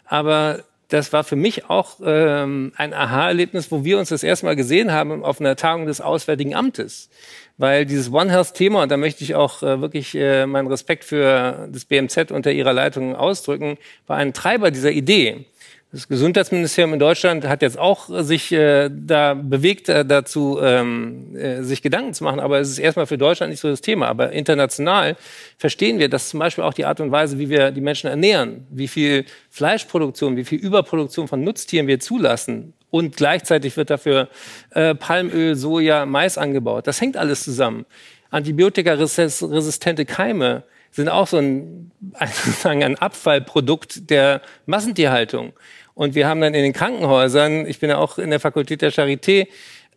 Aber 0.05 0.63
das 0.89 1.13
war 1.13 1.23
für 1.23 1.37
mich 1.37 1.69
auch 1.69 1.97
ähm, 2.05 2.73
ein 2.77 2.95
Aha-Erlebnis, 2.95 3.71
wo 3.71 3.85
wir 3.85 3.99
uns 3.99 4.09
das 4.09 4.23
erste 4.23 4.47
Mal 4.47 4.57
gesehen 4.57 4.91
haben 4.93 5.25
auf 5.25 5.41
einer 5.41 5.57
Tagung 5.57 5.87
des 5.87 6.01
Auswärtigen 6.01 6.55
Amtes 6.55 7.11
weil 7.59 7.85
dieses 7.85 8.11
One 8.11 8.31
Health 8.31 8.55
Thema, 8.55 8.85
und 8.85 8.91
da 8.91 8.97
möchte 8.97 9.23
ich 9.25 9.35
auch 9.35 9.63
äh, 9.63 9.81
wirklich 9.81 10.15
äh, 10.15 10.47
meinen 10.47 10.69
Respekt 10.69 11.05
für 11.05 11.69
das 11.71 11.85
BMZ 11.85 12.31
unter 12.31 12.53
ihrer 12.53 12.73
Leitung 12.73 13.15
ausdrücken, 13.15 13.77
war 14.07 14.17
ein 14.17 14.33
Treiber 14.33 14.71
dieser 14.71 14.93
Idee. 14.93 15.45
Das 15.91 16.07
Gesundheitsministerium 16.07 16.93
in 16.93 16.99
Deutschland 16.99 17.47
hat 17.47 17.63
jetzt 17.63 17.79
auch 17.79 18.11
sich 18.23 18.53
äh, 18.53 18.91
da 18.93 19.33
bewegt 19.33 19.89
äh, 19.89 20.05
dazu, 20.05 20.59
ähm, 20.63 21.35
äh, 21.35 21.63
sich 21.63 21.81
Gedanken 21.81 22.13
zu 22.13 22.25
machen, 22.25 22.41
aber 22.41 22.59
es 22.59 22.69
ist 22.69 22.79
erstmal 22.79 23.07
für 23.07 23.17
Deutschland 23.17 23.51
nicht 23.51 23.61
so 23.61 23.71
das 23.71 23.81
Thema. 23.81 24.07
Aber 24.09 24.33
international 24.33 25.17
verstehen 25.57 25.99
wir, 25.99 26.11
dass 26.11 26.29
zum 26.29 26.41
Beispiel 26.41 26.65
auch 26.65 26.75
die 26.75 26.85
Art 26.85 27.01
und 27.01 27.11
Weise, 27.11 27.39
wie 27.39 27.49
wir 27.49 27.71
die 27.71 27.81
Menschen 27.81 28.11
ernähren, 28.11 28.67
wie 28.69 28.87
viel 28.87 29.25
Fleischproduktion, 29.49 30.37
wie 30.37 30.45
viel 30.45 30.59
Überproduktion 30.59 31.27
von 31.27 31.43
Nutztieren 31.43 31.87
wir 31.87 32.01
zulassen, 32.01 32.75
und 32.91 33.17
gleichzeitig 33.17 33.77
wird 33.77 33.91
dafür 33.91 34.29
äh, 34.71 34.95
Palmöl, 34.95 35.55
Soja, 35.57 36.07
Mais 36.07 36.39
angebaut. 36.39 36.87
Das 36.87 37.01
hängt 37.01 37.17
alles 37.17 37.45
zusammen. 37.45 37.85
Antibiotikaresistente 38.31 40.05
Keime 40.05 40.65
sind 40.99 41.09
auch 41.09 41.29
so 41.29 41.39
ein, 41.39 41.93
ein, 42.65 42.83
ein 42.83 42.99
Abfallprodukt 42.99 44.11
der 44.11 44.43
Massentierhaltung. 44.67 45.53
Und 45.95 46.15
wir 46.15 46.29
haben 46.29 46.41
dann 46.41 46.55
in 46.55 46.63
den 46.63 46.73
Krankenhäusern, 46.73 47.67
ich 47.67 47.81
bin 47.81 47.91
ja 47.91 47.99
auch 47.99 48.19
in 48.19 48.31
der 48.31 48.41
Fakultät 48.41 48.83
der 48.83 48.93
Charité, 48.93 49.49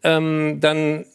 ähm, 0.04 0.60
dann 0.60 1.06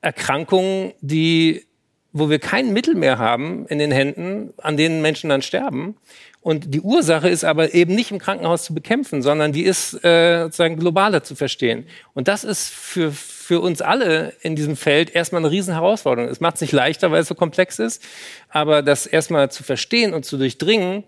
Erkrankungen, 0.00 0.92
die, 1.00 1.64
wo 2.12 2.30
wir 2.30 2.38
kein 2.38 2.72
Mittel 2.72 2.94
mehr 2.94 3.18
haben 3.18 3.66
in 3.66 3.78
den 3.78 3.90
Händen, 3.90 4.52
an 4.58 4.76
denen 4.76 5.02
Menschen 5.02 5.30
dann 5.30 5.42
sterben. 5.42 5.96
Und 6.40 6.72
die 6.74 6.80
Ursache 6.80 7.28
ist 7.28 7.44
aber 7.44 7.74
eben 7.74 7.96
nicht 7.96 8.12
im 8.12 8.20
Krankenhaus 8.20 8.64
zu 8.64 8.74
bekämpfen, 8.74 9.22
sondern 9.22 9.50
die 9.50 9.64
ist 9.64 10.04
äh, 10.04 10.44
sozusagen 10.44 10.76
globaler 10.76 11.24
zu 11.24 11.34
verstehen. 11.34 11.86
Und 12.14 12.28
das 12.28 12.44
ist 12.44 12.68
für, 12.68 13.12
für 13.46 13.60
uns 13.60 13.80
alle 13.80 14.32
in 14.40 14.56
diesem 14.56 14.76
Feld 14.76 15.14
erstmal 15.14 15.40
eine 15.40 15.52
Riesenherausforderung. 15.52 16.28
Es 16.28 16.40
macht 16.40 16.56
es 16.56 16.62
nicht 16.62 16.72
leichter, 16.72 17.12
weil 17.12 17.20
es 17.20 17.28
so 17.28 17.36
komplex 17.36 17.78
ist, 17.78 18.02
aber 18.48 18.82
das 18.82 19.06
erstmal 19.06 19.52
zu 19.52 19.62
verstehen 19.62 20.14
und 20.14 20.24
zu 20.24 20.36
durchdringen, 20.36 21.04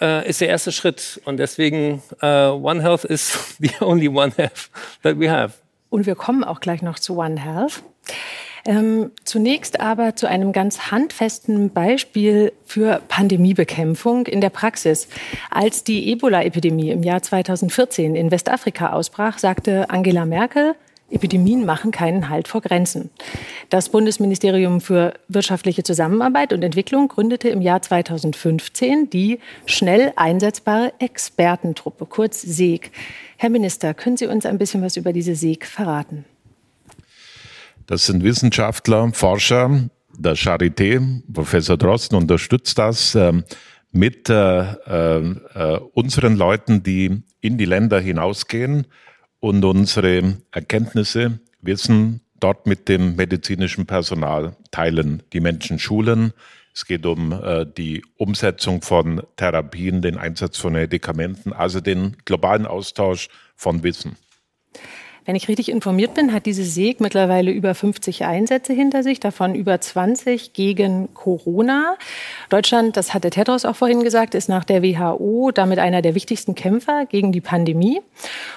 äh, 0.00 0.28
ist 0.28 0.40
der 0.40 0.48
erste 0.48 0.72
Schritt. 0.72 1.20
Und 1.26 1.36
deswegen 1.36 2.02
uh, 2.20 2.26
One 2.60 2.82
Health 2.82 3.04
is 3.04 3.56
the 3.60 3.70
only 3.80 4.08
One 4.08 4.32
Health 4.34 4.68
that 5.04 5.20
we 5.20 5.30
have. 5.30 5.54
Und 5.88 6.06
wir 6.06 6.16
kommen 6.16 6.42
auch 6.42 6.58
gleich 6.58 6.82
noch 6.82 6.98
zu 6.98 7.18
One 7.18 7.40
Health. 7.40 7.84
Ähm, 8.64 9.12
zunächst 9.22 9.78
aber 9.78 10.16
zu 10.16 10.26
einem 10.28 10.50
ganz 10.50 10.90
handfesten 10.90 11.70
Beispiel 11.70 12.52
für 12.64 13.00
Pandemiebekämpfung 13.06 14.26
in 14.26 14.40
der 14.40 14.50
Praxis. 14.50 15.06
Als 15.52 15.84
die 15.84 16.10
Ebola-Epidemie 16.10 16.90
im 16.90 17.04
Jahr 17.04 17.22
2014 17.22 18.16
in 18.16 18.32
Westafrika 18.32 18.90
ausbrach, 18.90 19.38
sagte 19.38 19.88
Angela 19.88 20.26
Merkel, 20.26 20.74
Epidemien 21.08 21.64
machen 21.64 21.92
keinen 21.92 22.28
Halt 22.28 22.48
vor 22.48 22.60
Grenzen. 22.60 23.10
Das 23.70 23.90
Bundesministerium 23.90 24.80
für 24.80 25.14
wirtschaftliche 25.28 25.84
Zusammenarbeit 25.84 26.52
und 26.52 26.62
Entwicklung 26.64 27.08
gründete 27.08 27.48
im 27.48 27.60
Jahr 27.60 27.80
2015 27.80 29.10
die 29.10 29.38
schnell 29.66 30.12
einsetzbare 30.16 30.92
Expertentruppe, 30.98 32.06
kurz 32.06 32.42
SEG. 32.42 32.90
Herr 33.36 33.50
Minister, 33.50 33.94
können 33.94 34.16
Sie 34.16 34.26
uns 34.26 34.46
ein 34.46 34.58
bisschen 34.58 34.82
was 34.82 34.96
über 34.96 35.12
diese 35.12 35.36
SEG 35.36 35.64
verraten? 35.64 36.24
Das 37.86 38.06
sind 38.06 38.24
Wissenschaftler, 38.24 39.10
Forscher 39.12 39.88
der 40.18 40.34
Charité. 40.34 41.22
Professor 41.32 41.76
Drosten 41.76 42.16
unterstützt 42.16 42.78
das 42.78 43.14
äh, 43.14 43.32
mit 43.92 44.28
äh, 44.28 44.60
äh, 44.60 45.80
unseren 45.94 46.36
Leuten, 46.36 46.82
die 46.82 47.22
in 47.40 47.58
die 47.58 47.64
Länder 47.64 48.00
hinausgehen 48.00 48.86
und 49.40 49.64
unsere 49.64 50.38
Erkenntnisse, 50.50 51.40
Wissen 51.60 52.20
dort 52.38 52.66
mit 52.66 52.88
dem 52.88 53.16
medizinischen 53.16 53.86
Personal 53.86 54.56
teilen, 54.70 55.22
die 55.32 55.40
Menschen 55.40 55.78
schulen. 55.78 56.32
Es 56.74 56.84
geht 56.84 57.06
um 57.06 57.32
äh, 57.32 57.64
die 57.66 58.04
Umsetzung 58.16 58.82
von 58.82 59.22
Therapien, 59.36 60.02
den 60.02 60.18
Einsatz 60.18 60.58
von 60.58 60.74
Medikamenten, 60.74 61.52
also 61.52 61.80
den 61.80 62.16
globalen 62.24 62.66
Austausch 62.66 63.28
von 63.54 63.82
Wissen. 63.82 64.16
Wenn 65.26 65.34
ich 65.34 65.48
richtig 65.48 65.70
informiert 65.70 66.14
bin, 66.14 66.32
hat 66.32 66.46
diese 66.46 66.62
SEG 66.62 67.00
mittlerweile 67.00 67.50
über 67.50 67.74
50 67.74 68.24
Einsätze 68.24 68.72
hinter 68.72 69.02
sich, 69.02 69.18
davon 69.18 69.56
über 69.56 69.80
20 69.80 70.52
gegen 70.52 71.12
Corona. 71.14 71.96
Deutschland, 72.48 72.96
das 72.96 73.12
hat 73.12 73.24
der 73.24 73.32
Tedros 73.32 73.64
auch 73.64 73.74
vorhin 73.74 74.04
gesagt, 74.04 74.36
ist 74.36 74.48
nach 74.48 74.62
der 74.62 74.84
WHO 74.84 75.50
damit 75.52 75.80
einer 75.80 76.00
der 76.00 76.14
wichtigsten 76.14 76.54
Kämpfer 76.54 77.06
gegen 77.06 77.32
die 77.32 77.40
Pandemie. 77.40 78.00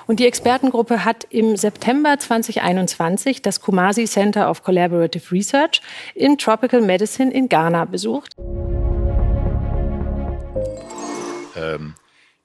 Und 0.06 0.20
die 0.20 0.28
Expertengruppe 0.28 1.04
hat 1.06 1.26
im 1.32 1.58
September 1.58 2.20
2021 2.20 3.42
das 3.42 3.62
Kumasi 3.62 4.06
Center 4.06 4.48
of 4.48 4.62
Collaborative 4.62 5.32
Research 5.32 5.82
in 6.14 6.38
Tropical 6.38 6.82
Medicine 6.82 7.34
in 7.34 7.50
Ghana 7.50 7.86
besucht. 7.86 8.36
Ähm, 11.58 11.96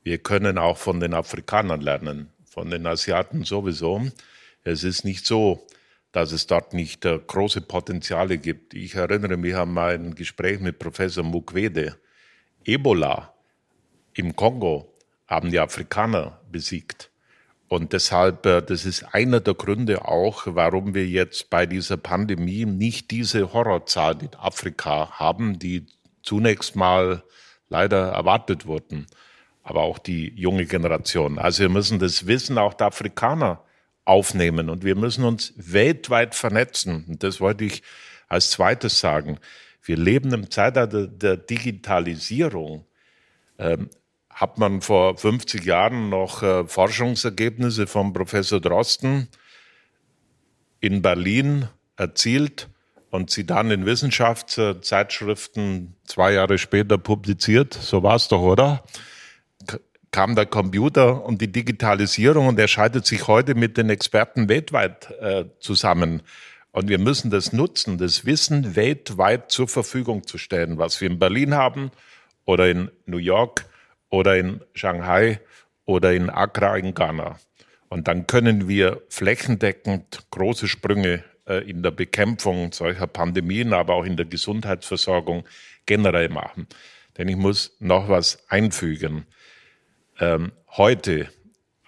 wir 0.03 0.17
können 0.17 0.57
auch 0.57 0.79
von 0.79 0.99
den 0.99 1.13
Afrikanern 1.13 1.83
lernen 1.83 2.34
von 2.55 2.71
den 2.71 2.87
Asiaten 2.87 3.43
sowieso. 3.43 4.01
Es 4.62 4.85
ist 4.85 5.05
nicht 5.05 5.27
so, 5.27 5.67
dass 6.12 6.31
es 6.31 6.47
dort 6.47 6.73
nicht 6.73 7.05
äh, 7.05 7.19
große 7.19 7.61
Potenziale 7.62 8.38
gibt. 8.38 8.75
Ich 8.75 8.95
erinnere 8.95 9.37
mich 9.37 9.57
an 9.57 9.73
mein 9.73 10.14
Gespräch 10.14 10.61
mit 10.61 10.79
Professor 10.79 11.25
Mukwede. 11.25 11.99
Ebola 12.64 13.35
im 14.14 14.37
Kongo 14.37 14.95
haben 15.27 15.51
die 15.51 15.59
Afrikaner 15.59 16.40
besiegt. 16.53 17.11
Und 17.67 17.93
deshalb, 17.93 18.47
äh, 18.47 18.62
das 18.62 18.85
ist 18.85 19.03
einer 19.12 19.40
der 19.40 19.55
Gründe 19.55 20.07
auch, 20.07 20.45
warum 20.47 20.95
wir 20.95 21.09
jetzt 21.09 21.51
bei 21.51 21.67
dieser 21.67 21.97
Pandemie 21.97 22.67
nicht 22.67 23.11
diese 23.11 23.53
Horrorzahlen 23.53 24.21
in 24.21 24.35
Afrika 24.37 25.11
haben, 25.19 25.59
die 25.59 25.87
zunächst 26.23 26.77
mal 26.77 27.25
leider 27.69 28.12
erwartet 28.12 28.67
wurden 28.67 29.09
aber 29.64 29.83
auch 29.83 29.98
die 29.98 30.33
junge 30.37 30.66
Generation. 30.66 31.38
Also 31.38 31.62
wir 31.62 31.70
müssen 31.70 31.98
das 31.98 32.27
Wissen 32.27 32.59
auch 32.59 32.74
der 32.74 32.88
Afrikaner 32.88 33.64
aufnehmen 34.05 34.68
und 34.68 34.85
wir 34.85 34.94
müssen 34.94 35.24
uns 35.24 35.55
weltweit 35.57 36.35
vernetzen. 36.35 37.07
Und 37.09 37.22
das 37.22 37.40
wollte 37.40 37.64
ich 37.64 37.83
als 38.29 38.50
zweites 38.50 39.00
sagen. 39.00 39.38
Wir 39.83 39.96
leben 39.96 40.35
im 40.35 40.50
Zeitalter 40.50 41.07
der 41.07 41.38
Digitalisierung. 41.38 42.85
Ähm, 43.59 43.88
hat 44.29 44.59
man 44.59 44.83
vor 44.83 45.16
50 45.16 45.64
Jahren 45.64 46.11
noch 46.11 46.42
äh, 46.42 46.66
Forschungsergebnisse 46.66 47.87
von 47.87 48.12
Professor 48.12 48.61
Drosten 48.61 49.29
in 50.81 51.00
Berlin 51.03 51.68
erzielt 51.96 52.68
und 53.11 53.31
sie 53.31 53.46
dann 53.46 53.70
in 53.70 53.87
Wissenschaftszeitschriften 53.87 55.94
zwei 56.05 56.33
Jahre 56.33 56.59
später 56.59 56.98
publiziert. 56.98 57.74
So 57.74 58.03
war 58.03 58.16
es 58.16 58.27
doch, 58.29 58.42
oder? 58.42 58.83
Kam 60.14 60.37
der 60.37 60.46
Computer 60.46 61.24
und 61.24 61.40
die 61.40 61.50
Digitalisierung 61.50 62.46
und 62.46 62.57
er 62.61 62.68
schaltet 62.68 63.05
sich 63.05 63.27
heute 63.27 63.57
mit 63.57 63.77
den 63.77 63.90
Experten 63.90 64.48
weltweit 64.48 65.11
äh, 65.20 65.46
zusammen. 65.59 66.22
Und 66.70 66.88
wir 66.88 67.00
müssen 67.00 67.33
das 67.33 67.53
nutzen, 67.53 67.98
das 67.98 68.24
Wissen 68.24 68.77
weltweit 68.77 69.50
zur 69.50 69.66
Verfügung 69.66 70.24
zu 70.24 70.38
stellen, 70.38 70.79
was 70.79 71.00
wir 71.00 71.11
in 71.11 71.18
Berlin 71.18 71.55
haben 71.55 71.90
oder 72.44 72.70
in 72.70 72.92
New 73.07 73.16
York 73.16 73.66
oder 74.09 74.37
in 74.37 74.61
Shanghai 74.74 75.40
oder 75.85 76.12
in 76.12 76.31
Accra 76.31 76.77
in 76.77 76.94
Ghana. 76.94 77.40
Und 77.88 78.07
dann 78.07 78.29
können 78.29 78.68
wir 78.68 79.03
flächendeckend 79.09 80.27
große 80.31 80.68
Sprünge 80.68 81.24
äh, 81.48 81.68
in 81.68 81.83
der 81.83 81.90
Bekämpfung 81.90 82.70
solcher 82.70 83.09
Pandemien, 83.09 83.72
aber 83.72 83.94
auch 83.94 84.05
in 84.05 84.16
der 84.16 84.27
Gesundheitsversorgung 84.27 85.42
generell 85.87 86.29
machen. 86.29 86.68
Denn 87.18 87.27
ich 87.27 87.37
muss 87.37 87.77
noch 87.81 88.09
was 88.09 88.38
einfügen. 88.48 89.27
Ähm, 90.20 90.53
heute, 90.68 91.29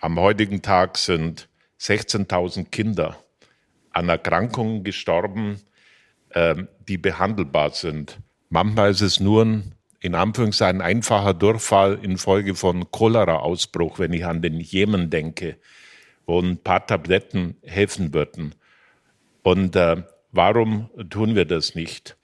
am 0.01 0.19
heutigen 0.19 0.61
Tag 0.61 0.99
sind 0.99 1.49
16.000 1.81 2.71
Kinder 2.71 3.17
an 3.93 4.09
Erkrankungen 4.09 4.83
gestorben, 4.83 5.61
ähm, 6.35 6.69
die 6.89 6.99
behandelbar 6.99 7.71
sind. 7.71 8.19
Manchmal 8.49 8.91
ist 8.91 9.01
es 9.01 9.21
nur 9.21 9.45
ein, 9.45 9.75
in 10.01 10.15
Anführungszeichen, 10.15 10.81
einfacher 10.81 11.35
Durchfall 11.35 12.01
infolge 12.03 12.55
von 12.55 12.91
Cholera-Ausbruch, 12.91 13.99
wenn 14.01 14.13
ich 14.13 14.27
an 14.27 14.43
den 14.43 14.61
Jemen 14.61 15.09
denke, 15.09 15.57
wo 16.27 16.41
ein 16.41 16.59
paar 16.59 16.85
Tabletten 16.87 17.57
helfen 17.63 18.13
würden. 18.13 18.55
Und 19.43 19.77
äh, 19.77 20.03
warum 20.33 20.91
tun 21.11 21.37
wir 21.37 21.45
das 21.45 21.77
nicht? 21.77 22.17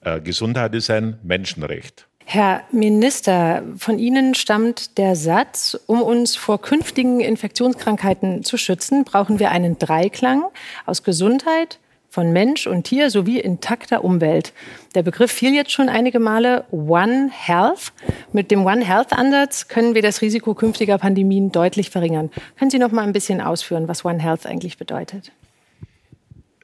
Äh, 0.00 0.20
Gesundheit 0.20 0.74
ist 0.76 0.90
ein 0.90 1.18
Menschenrecht. 1.24 2.07
Herr 2.30 2.64
Minister, 2.72 3.62
von 3.78 3.98
Ihnen 3.98 4.34
stammt 4.34 4.98
der 4.98 5.16
Satz, 5.16 5.80
um 5.86 6.02
uns 6.02 6.36
vor 6.36 6.60
künftigen 6.60 7.20
Infektionskrankheiten 7.20 8.44
zu 8.44 8.58
schützen, 8.58 9.04
brauchen 9.04 9.38
wir 9.38 9.50
einen 9.50 9.78
Dreiklang 9.78 10.42
aus 10.84 11.02
Gesundheit, 11.02 11.78
von 12.10 12.30
Mensch 12.30 12.66
und 12.66 12.84
Tier 12.84 13.08
sowie 13.08 13.40
intakter 13.40 14.04
Umwelt. 14.04 14.52
Der 14.94 15.02
Begriff 15.02 15.32
fiel 15.32 15.54
jetzt 15.54 15.72
schon 15.72 15.88
einige 15.88 16.18
Male 16.18 16.66
One 16.70 17.30
Health. 17.32 17.94
Mit 18.34 18.50
dem 18.50 18.66
One 18.66 18.84
Health 18.84 19.14
Ansatz 19.14 19.68
können 19.68 19.94
wir 19.94 20.02
das 20.02 20.20
Risiko 20.20 20.52
künftiger 20.52 20.98
Pandemien 20.98 21.50
deutlich 21.50 21.88
verringern. 21.88 22.30
Können 22.58 22.70
Sie 22.70 22.78
noch 22.78 22.92
mal 22.92 23.04
ein 23.04 23.14
bisschen 23.14 23.40
ausführen, 23.40 23.88
was 23.88 24.04
One 24.04 24.18
Health 24.18 24.44
eigentlich 24.44 24.76
bedeutet? 24.76 25.32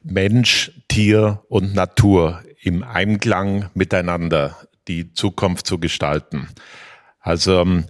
Mensch, 0.03 0.73
Tier 0.89 1.41
und 1.49 1.73
Natur 1.73 2.43
im 2.61 2.83
Einklang 2.83 3.71
miteinander 3.73 4.55
die 4.87 5.13
Zukunft 5.13 5.67
zu 5.67 5.79
gestalten. 5.79 6.49
Also 7.19 7.61
ähm, 7.61 7.85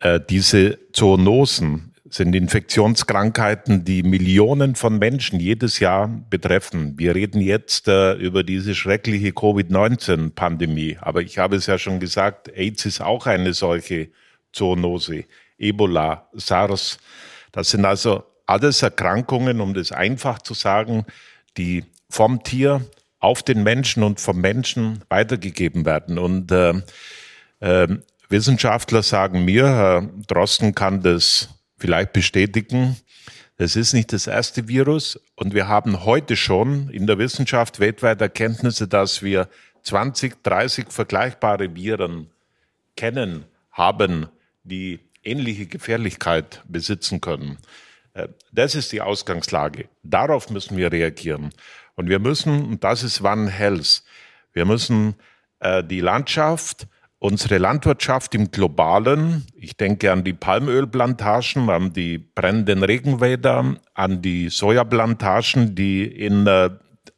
äh, 0.00 0.20
diese 0.28 0.78
Zoonosen 0.92 1.94
sind 2.10 2.34
Infektionskrankheiten, 2.34 3.84
die 3.84 4.02
Millionen 4.02 4.74
von 4.74 4.98
Menschen 4.98 5.40
jedes 5.40 5.78
Jahr 5.78 6.08
betreffen. 6.30 6.98
Wir 6.98 7.14
reden 7.14 7.40
jetzt 7.40 7.88
äh, 7.88 8.14
über 8.14 8.42
diese 8.44 8.74
schreckliche 8.74 9.32
Covid-19-Pandemie. 9.32 10.96
Aber 11.00 11.20
ich 11.20 11.38
habe 11.38 11.56
es 11.56 11.66
ja 11.66 11.78
schon 11.78 12.00
gesagt, 12.00 12.48
AIDS 12.48 12.86
ist 12.86 13.00
auch 13.00 13.26
eine 13.26 13.52
solche 13.52 14.08
Zoonose. 14.52 15.24
Ebola, 15.58 16.28
SARS. 16.32 16.98
Das 17.52 17.70
sind 17.70 17.84
also 17.84 18.24
alles 18.46 18.82
Erkrankungen, 18.82 19.60
um 19.60 19.74
das 19.74 19.92
einfach 19.92 20.40
zu 20.40 20.54
sagen, 20.54 21.04
die 21.56 21.84
vom 22.08 22.42
Tier 22.42 22.80
auf 23.20 23.42
den 23.42 23.62
Menschen 23.62 24.02
und 24.02 24.20
vom 24.20 24.40
Menschen 24.40 25.02
weitergegeben 25.08 25.84
werden. 25.84 26.18
Und 26.18 26.52
äh, 26.52 26.74
äh, 27.60 27.88
Wissenschaftler 28.28 29.02
sagen 29.02 29.44
mir, 29.44 29.66
Herr 29.66 30.08
Drosten 30.26 30.74
kann 30.74 31.02
das 31.02 31.48
vielleicht 31.78 32.12
bestätigen, 32.12 32.96
das 33.58 33.74
ist 33.74 33.92
nicht 33.92 34.12
das 34.12 34.28
erste 34.28 34.68
Virus 34.68 35.18
und 35.34 35.52
wir 35.52 35.66
haben 35.66 36.04
heute 36.04 36.36
schon 36.36 36.90
in 36.90 37.08
der 37.08 37.18
Wissenschaft 37.18 37.80
weltweit 37.80 38.20
Erkenntnisse, 38.20 38.86
dass 38.86 39.20
wir 39.20 39.48
20, 39.82 40.44
30 40.44 40.92
vergleichbare 40.92 41.74
Viren 41.74 42.30
kennen, 42.96 43.46
haben, 43.72 44.28
die 44.62 45.00
ähnliche 45.24 45.66
Gefährlichkeit 45.66 46.62
besitzen 46.68 47.20
können. 47.20 47.58
Äh, 48.14 48.28
das 48.52 48.76
ist 48.76 48.92
die 48.92 49.00
Ausgangslage. 49.00 49.88
Darauf 50.04 50.50
müssen 50.50 50.76
wir 50.76 50.92
reagieren. 50.92 51.50
Und 51.98 52.08
wir 52.08 52.20
müssen, 52.20 52.64
und 52.64 52.84
das 52.84 53.02
ist 53.02 53.22
One 53.22 53.50
Health, 53.50 54.04
wir 54.52 54.64
müssen 54.64 55.16
äh, 55.58 55.82
die 55.82 55.98
Landschaft, 55.98 56.86
unsere 57.18 57.58
Landwirtschaft 57.58 58.36
im 58.36 58.52
Globalen, 58.52 59.44
ich 59.56 59.76
denke 59.76 60.12
an 60.12 60.22
die 60.22 60.32
Palmölplantagen, 60.32 61.68
an 61.68 61.92
die 61.92 62.18
brennenden 62.18 62.84
Regenwälder, 62.84 63.74
an 63.94 64.22
die 64.22 64.48
Sojaplantagen, 64.48 65.74
die 65.74 66.04
in 66.04 66.46
äh, 66.46 66.66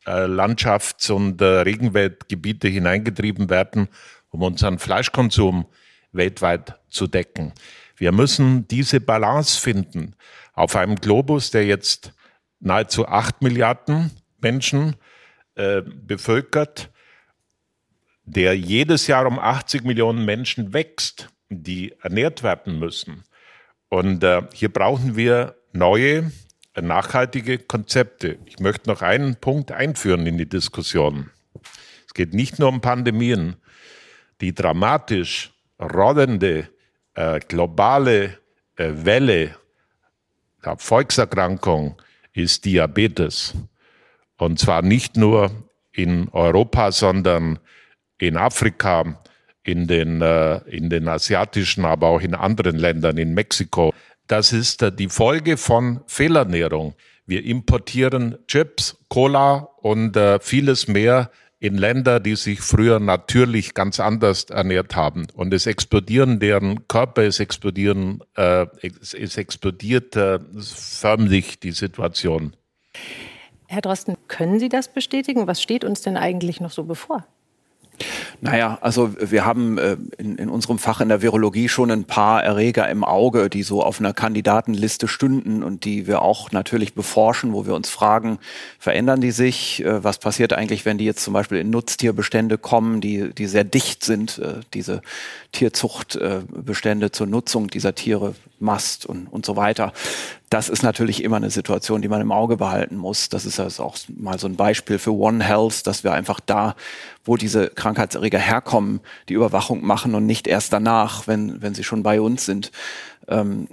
äh 0.06 0.24
Landschafts- 0.24 1.10
und 1.10 1.42
äh, 1.42 1.44
Regenwaldgebiete 1.44 2.68
hineingetrieben 2.68 3.50
werden, 3.50 3.86
um 4.30 4.40
unseren 4.40 4.78
Fleischkonsum 4.78 5.66
weltweit 6.12 6.80
zu 6.88 7.06
decken. 7.06 7.52
Wir 7.96 8.12
müssen 8.12 8.66
diese 8.66 8.98
Balance 8.98 9.60
finden 9.60 10.16
auf 10.54 10.74
einem 10.74 10.96
Globus, 10.96 11.50
der 11.50 11.66
jetzt 11.66 12.14
nahezu 12.60 13.06
acht 13.06 13.42
Milliarden 13.42 14.10
Menschen 14.42 14.96
äh, 15.54 15.82
bevölkert, 15.82 16.90
der 18.24 18.56
jedes 18.56 19.06
Jahr 19.06 19.26
um 19.26 19.38
80 19.38 19.84
Millionen 19.84 20.24
Menschen 20.24 20.72
wächst, 20.72 21.28
die 21.48 21.94
ernährt 22.00 22.42
werden 22.42 22.78
müssen. 22.78 23.24
Und 23.88 24.22
äh, 24.22 24.42
hier 24.54 24.72
brauchen 24.72 25.16
wir 25.16 25.56
neue, 25.72 26.30
äh, 26.74 26.82
nachhaltige 26.82 27.58
Konzepte. 27.58 28.38
Ich 28.46 28.60
möchte 28.60 28.88
noch 28.88 29.02
einen 29.02 29.36
Punkt 29.36 29.72
einführen 29.72 30.26
in 30.26 30.38
die 30.38 30.48
Diskussion. 30.48 31.30
Es 32.06 32.14
geht 32.14 32.34
nicht 32.34 32.58
nur 32.58 32.68
um 32.68 32.80
Pandemien. 32.80 33.56
Die 34.40 34.54
dramatisch 34.54 35.52
rollende 35.80 36.68
äh, 37.14 37.40
globale 37.40 38.38
äh, 38.76 38.92
Welle 39.04 39.56
der 40.64 40.78
Volkserkrankung 40.78 42.00
ist 42.32 42.64
Diabetes. 42.64 43.54
Und 44.40 44.58
zwar 44.58 44.82
nicht 44.82 45.16
nur 45.16 45.50
in 45.92 46.28
Europa, 46.30 46.92
sondern 46.92 47.58
in 48.18 48.36
Afrika, 48.36 49.22
in 49.62 49.86
den, 49.86 50.22
äh, 50.22 50.58
in 50.68 50.88
den 50.88 51.08
asiatischen, 51.08 51.84
aber 51.84 52.08
auch 52.08 52.22
in 52.22 52.34
anderen 52.34 52.76
Ländern, 52.76 53.18
in 53.18 53.34
Mexiko. 53.34 53.92
Das 54.26 54.52
ist 54.52 54.82
äh, 54.82 54.90
die 54.90 55.08
Folge 55.08 55.58
von 55.58 56.00
Fehlernährung. 56.06 56.94
Wir 57.26 57.44
importieren 57.44 58.38
Chips, 58.46 58.96
Cola 59.08 59.68
und 59.82 60.16
äh, 60.16 60.40
vieles 60.40 60.88
mehr 60.88 61.30
in 61.58 61.76
Länder, 61.76 62.18
die 62.18 62.36
sich 62.36 62.62
früher 62.62 62.98
natürlich 62.98 63.74
ganz 63.74 64.00
anders 64.00 64.44
ernährt 64.44 64.96
haben. 64.96 65.26
Und 65.34 65.52
es 65.52 65.66
explodieren 65.66 66.40
deren 66.40 66.88
Körper, 66.88 67.24
es 67.24 67.40
explodieren, 67.40 68.22
äh, 68.36 68.66
es, 68.80 69.12
es 69.12 69.36
explodiert 69.36 70.16
äh, 70.16 70.38
förmlich 70.58 71.60
die 71.60 71.72
Situation. 71.72 72.56
Herr 73.72 73.82
Drosten, 73.82 74.16
können 74.26 74.58
Sie 74.58 74.68
das 74.68 74.88
bestätigen? 74.88 75.46
Was 75.46 75.62
steht 75.62 75.84
uns 75.84 76.00
denn 76.00 76.16
eigentlich 76.16 76.60
noch 76.60 76.72
so 76.72 76.82
bevor? 76.82 77.24
Naja, 78.40 78.78
also 78.80 79.14
wir 79.20 79.44
haben 79.44 79.78
äh, 79.78 79.96
in, 80.18 80.34
in 80.36 80.48
unserem 80.48 80.80
Fach 80.80 81.00
in 81.00 81.08
der 81.08 81.22
Virologie 81.22 81.68
schon 81.68 81.92
ein 81.92 82.02
paar 82.02 82.42
Erreger 82.42 82.88
im 82.88 83.04
Auge, 83.04 83.48
die 83.48 83.62
so 83.62 83.84
auf 83.84 84.00
einer 84.00 84.12
Kandidatenliste 84.12 85.06
stünden 85.06 85.62
und 85.62 85.84
die 85.84 86.08
wir 86.08 86.22
auch 86.22 86.50
natürlich 86.50 86.94
beforschen, 86.94 87.52
wo 87.52 87.64
wir 87.64 87.74
uns 87.76 87.90
fragen, 87.90 88.40
verändern 88.80 89.20
die 89.20 89.30
sich? 89.30 89.84
Äh, 89.84 90.02
was 90.02 90.18
passiert 90.18 90.52
eigentlich, 90.52 90.84
wenn 90.84 90.98
die 90.98 91.04
jetzt 91.04 91.22
zum 91.22 91.34
Beispiel 91.34 91.58
in 91.58 91.70
Nutztierbestände 91.70 92.58
kommen, 92.58 93.00
die, 93.00 93.32
die 93.32 93.46
sehr 93.46 93.62
dicht 93.62 94.02
sind, 94.02 94.38
äh, 94.38 94.54
diese 94.74 95.00
Tierzuchtbestände 95.52 97.12
zur 97.12 97.28
Nutzung 97.28 97.68
dieser 97.68 97.94
Tiere, 97.94 98.34
Mast 98.58 99.06
und, 99.06 99.26
und 99.26 99.46
so 99.46 99.56
weiter. 99.56 99.92
Das 100.50 100.68
ist 100.68 100.82
natürlich 100.82 101.22
immer 101.22 101.36
eine 101.36 101.50
Situation, 101.50 102.02
die 102.02 102.08
man 102.08 102.20
im 102.20 102.32
Auge 102.32 102.56
behalten 102.56 102.96
muss. 102.96 103.28
Das 103.28 103.46
ist 103.46 103.60
also 103.60 103.84
auch 103.84 103.96
mal 104.08 104.38
so 104.38 104.48
ein 104.48 104.56
Beispiel 104.56 104.98
für 104.98 105.12
One 105.12 105.44
Health, 105.44 105.86
dass 105.86 106.02
wir 106.02 106.12
einfach 106.12 106.40
da, 106.40 106.74
wo 107.24 107.36
diese 107.36 107.68
Krankheitserreger 107.68 108.40
herkommen, 108.40 109.00
die 109.28 109.34
Überwachung 109.34 109.86
machen 109.86 110.16
und 110.16 110.26
nicht 110.26 110.48
erst 110.48 110.72
danach, 110.72 111.28
wenn, 111.28 111.62
wenn 111.62 111.74
sie 111.74 111.84
schon 111.84 112.02
bei 112.02 112.20
uns 112.20 112.44
sind. 112.46 112.72
Ähm, 113.28 113.68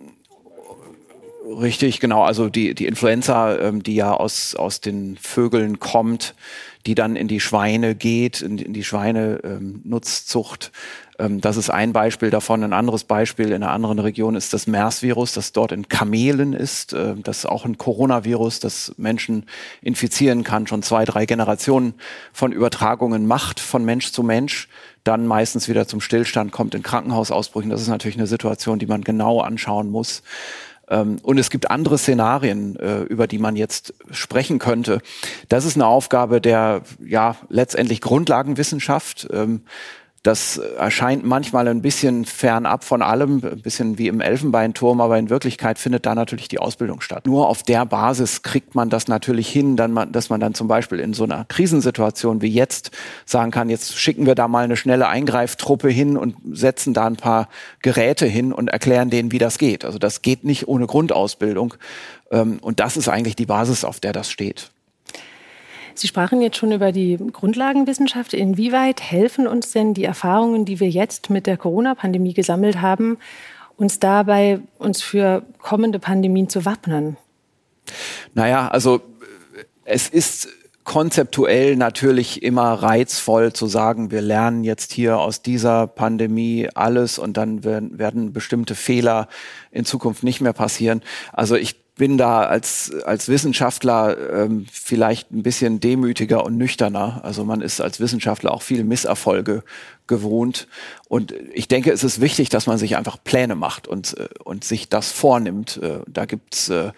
Richtig, 1.47 2.01
genau. 2.01 2.23
Also 2.23 2.49
die, 2.49 2.75
die 2.75 2.87
Influenza, 2.87 3.57
ähm, 3.57 3.81
die 3.81 3.95
ja 3.95 4.13
aus, 4.13 4.53
aus 4.53 4.81
den 4.81 5.17
Vögeln 5.17 5.79
kommt, 5.79 6.35
die 6.85 6.93
dann 6.93 7.15
in 7.15 7.29
die 7.29 7.39
Schweine 7.39 7.95
geht, 7.95 8.41
in, 8.41 8.57
in 8.57 8.73
die 8.73 8.83
Schweinenutzzucht, 8.83 10.71
Ähm, 10.73 11.06
das 11.17 11.57
ist 11.57 11.69
ein 11.69 11.93
Beispiel 11.93 12.29
davon. 12.29 12.63
Ein 12.63 12.73
anderes 12.73 13.03
Beispiel 13.03 13.47
in 13.47 13.63
einer 13.63 13.71
anderen 13.71 13.99
Region 13.99 14.35
ist 14.35 14.53
das 14.53 14.67
MERS-Virus, 14.67 15.33
das 15.33 15.51
dort 15.51 15.71
in 15.71 15.87
Kamelen 15.89 16.53
ist. 16.53 16.93
Äh, 16.93 17.15
das 17.17 17.39
ist 17.39 17.45
auch 17.45 17.65
ein 17.65 17.77
Coronavirus, 17.77 18.59
das 18.59 18.93
Menschen 18.97 19.45
infizieren 19.81 20.43
kann, 20.43 20.67
schon 20.67 20.83
zwei, 20.83 21.05
drei 21.05 21.25
Generationen 21.25 21.95
von 22.33 22.51
Übertragungen 22.51 23.25
macht 23.25 23.59
von 23.59 23.83
Mensch 23.83 24.11
zu 24.11 24.23
Mensch 24.23 24.67
dann 25.07 25.25
meistens 25.25 25.69
wieder 25.69 25.87
zum 25.87 26.01
Stillstand 26.01 26.51
kommt 26.51 26.75
in 26.75 26.83
Krankenhausausbrüchen. 26.83 27.69
Das 27.69 27.81
ist 27.81 27.87
natürlich 27.87 28.17
eine 28.17 28.27
Situation, 28.27 28.77
die 28.77 28.87
man 28.87 29.03
genau 29.03 29.39
anschauen 29.39 29.89
muss. 29.89 30.21
Ähm, 30.89 31.17
und 31.23 31.37
es 31.37 31.49
gibt 31.49 31.71
andere 31.71 31.97
Szenarien, 31.97 32.75
äh, 32.77 33.01
über 33.03 33.27
die 33.27 33.39
man 33.39 33.55
jetzt 33.55 33.93
sprechen 34.11 34.59
könnte. 34.59 35.01
Das 35.49 35.65
ist 35.65 35.75
eine 35.75 35.87
Aufgabe 35.87 36.41
der 36.41 36.81
ja 37.05 37.35
letztendlich 37.49 38.01
Grundlagenwissenschaft. 38.01 39.27
Das 40.27 40.57
erscheint 40.57 41.25
manchmal 41.25 41.69
ein 41.69 41.81
bisschen 41.81 42.25
fernab 42.25 42.83
von 42.83 43.01
allem, 43.01 43.41
ein 43.45 43.61
bisschen 43.61 43.97
wie 43.97 44.09
im 44.09 44.19
Elfenbeinturm, 44.19 44.99
aber 44.99 45.17
in 45.17 45.29
Wirklichkeit 45.29 45.79
findet 45.79 46.05
da 46.05 46.15
natürlich 46.15 46.49
die 46.49 46.59
Ausbildung 46.59 46.99
statt. 46.99 47.25
Nur 47.25 47.47
auf 47.47 47.63
der 47.63 47.85
Basis 47.85 48.41
kriegt 48.41 48.75
man 48.75 48.89
das 48.89 49.07
natürlich 49.07 49.47
hin, 49.47 49.75
man, 49.75 50.11
dass 50.11 50.29
man 50.29 50.41
dann 50.41 50.53
zum 50.53 50.67
Beispiel 50.67 50.99
in 50.99 51.13
so 51.13 51.23
einer 51.23 51.45
Krisensituation 51.45 52.41
wie 52.41 52.49
jetzt 52.49 52.91
sagen 53.25 53.51
kann, 53.51 53.69
jetzt 53.69 53.97
schicken 53.97 54.25
wir 54.25 54.35
da 54.35 54.49
mal 54.49 54.65
eine 54.65 54.75
schnelle 54.75 55.07
Eingreiftruppe 55.07 55.87
hin 55.87 56.17
und 56.17 56.35
setzen 56.51 56.93
da 56.93 57.05
ein 57.05 57.15
paar 57.15 57.47
Geräte 57.81 58.25
hin 58.25 58.51
und 58.51 58.67
erklären 58.67 59.09
denen, 59.09 59.31
wie 59.31 59.39
das 59.39 59.57
geht. 59.57 59.85
Also 59.85 59.97
das 59.97 60.21
geht 60.21 60.43
nicht 60.43 60.67
ohne 60.67 60.87
Grundausbildung. 60.87 61.75
Ähm, 62.31 62.59
und 62.59 62.81
das 62.81 62.97
ist 62.97 63.07
eigentlich 63.07 63.37
die 63.37 63.45
Basis, 63.45 63.85
auf 63.85 64.01
der 64.01 64.11
das 64.11 64.29
steht. 64.29 64.71
Sie 65.99 66.07
sprachen 66.07 66.41
jetzt 66.41 66.57
schon 66.57 66.71
über 66.71 66.91
die 66.91 67.17
Grundlagenwissenschaft. 67.17 68.33
Inwieweit 68.33 69.01
helfen 69.01 69.47
uns 69.47 69.71
denn 69.71 69.93
die 69.93 70.03
Erfahrungen, 70.03 70.63
die 70.63 70.79
wir 70.79 70.89
jetzt 70.89 71.29
mit 71.29 71.47
der 71.47 71.57
Corona-Pandemie 71.57 72.33
gesammelt 72.33 72.81
haben, 72.81 73.17
uns 73.77 73.99
dabei, 73.99 74.59
uns 74.77 75.01
für 75.01 75.43
kommende 75.59 75.99
Pandemien 75.99 76.49
zu 76.49 76.65
wappnen? 76.65 77.17
Naja, 78.33 78.67
also 78.67 79.01
es 79.85 80.09
ist 80.09 80.49
konzeptuell 80.83 81.75
natürlich 81.75 82.43
immer 82.43 82.71
reizvoll 82.71 83.51
zu 83.51 83.67
sagen, 83.67 84.09
wir 84.09 84.21
lernen 84.21 84.63
jetzt 84.63 84.93
hier 84.93 85.17
aus 85.17 85.41
dieser 85.41 85.85
Pandemie 85.85 86.69
alles 86.75 87.19
und 87.19 87.35
dann 87.35 87.63
werden, 87.63 87.99
werden 87.99 88.31
bestimmte 88.31 88.73
Fehler 88.73 89.27
in 89.71 89.83
Zukunft 89.83 90.23
nicht 90.23 90.39
mehr 90.41 90.53
passieren. 90.53 91.01
Also 91.33 91.55
ich 91.55 91.86
bin 91.97 92.17
da 92.17 92.43
als, 92.43 92.93
als 93.05 93.27
Wissenschaftler 93.27 94.43
ähm, 94.43 94.65
vielleicht 94.71 95.31
ein 95.31 95.43
bisschen 95.43 95.79
demütiger 95.79 96.45
und 96.45 96.57
nüchterner. 96.57 97.21
Also 97.23 97.43
man 97.43 97.61
ist 97.61 97.81
als 97.81 97.99
Wissenschaftler 97.99 98.53
auch 98.53 98.61
viel 98.61 98.83
Misserfolge 98.83 99.63
gewohnt. 100.05 100.67
Und 101.09 101.33
ich 101.53 101.67
denke, 101.67 101.91
es 101.91 102.03
ist 102.03 102.21
wichtig, 102.21 102.49
dass 102.49 102.67
man 102.67 102.77
sich 102.77 102.95
einfach 102.95 103.17
Pläne 103.23 103.55
macht 103.55 103.87
und, 103.87 104.17
äh, 104.17 104.29
und 104.43 104.63
sich 104.63 104.89
das 104.89 105.11
vornimmt. 105.11 105.77
Äh, 105.77 105.99
da 106.07 106.25
gibt's 106.25 106.69
äh, 106.69 106.91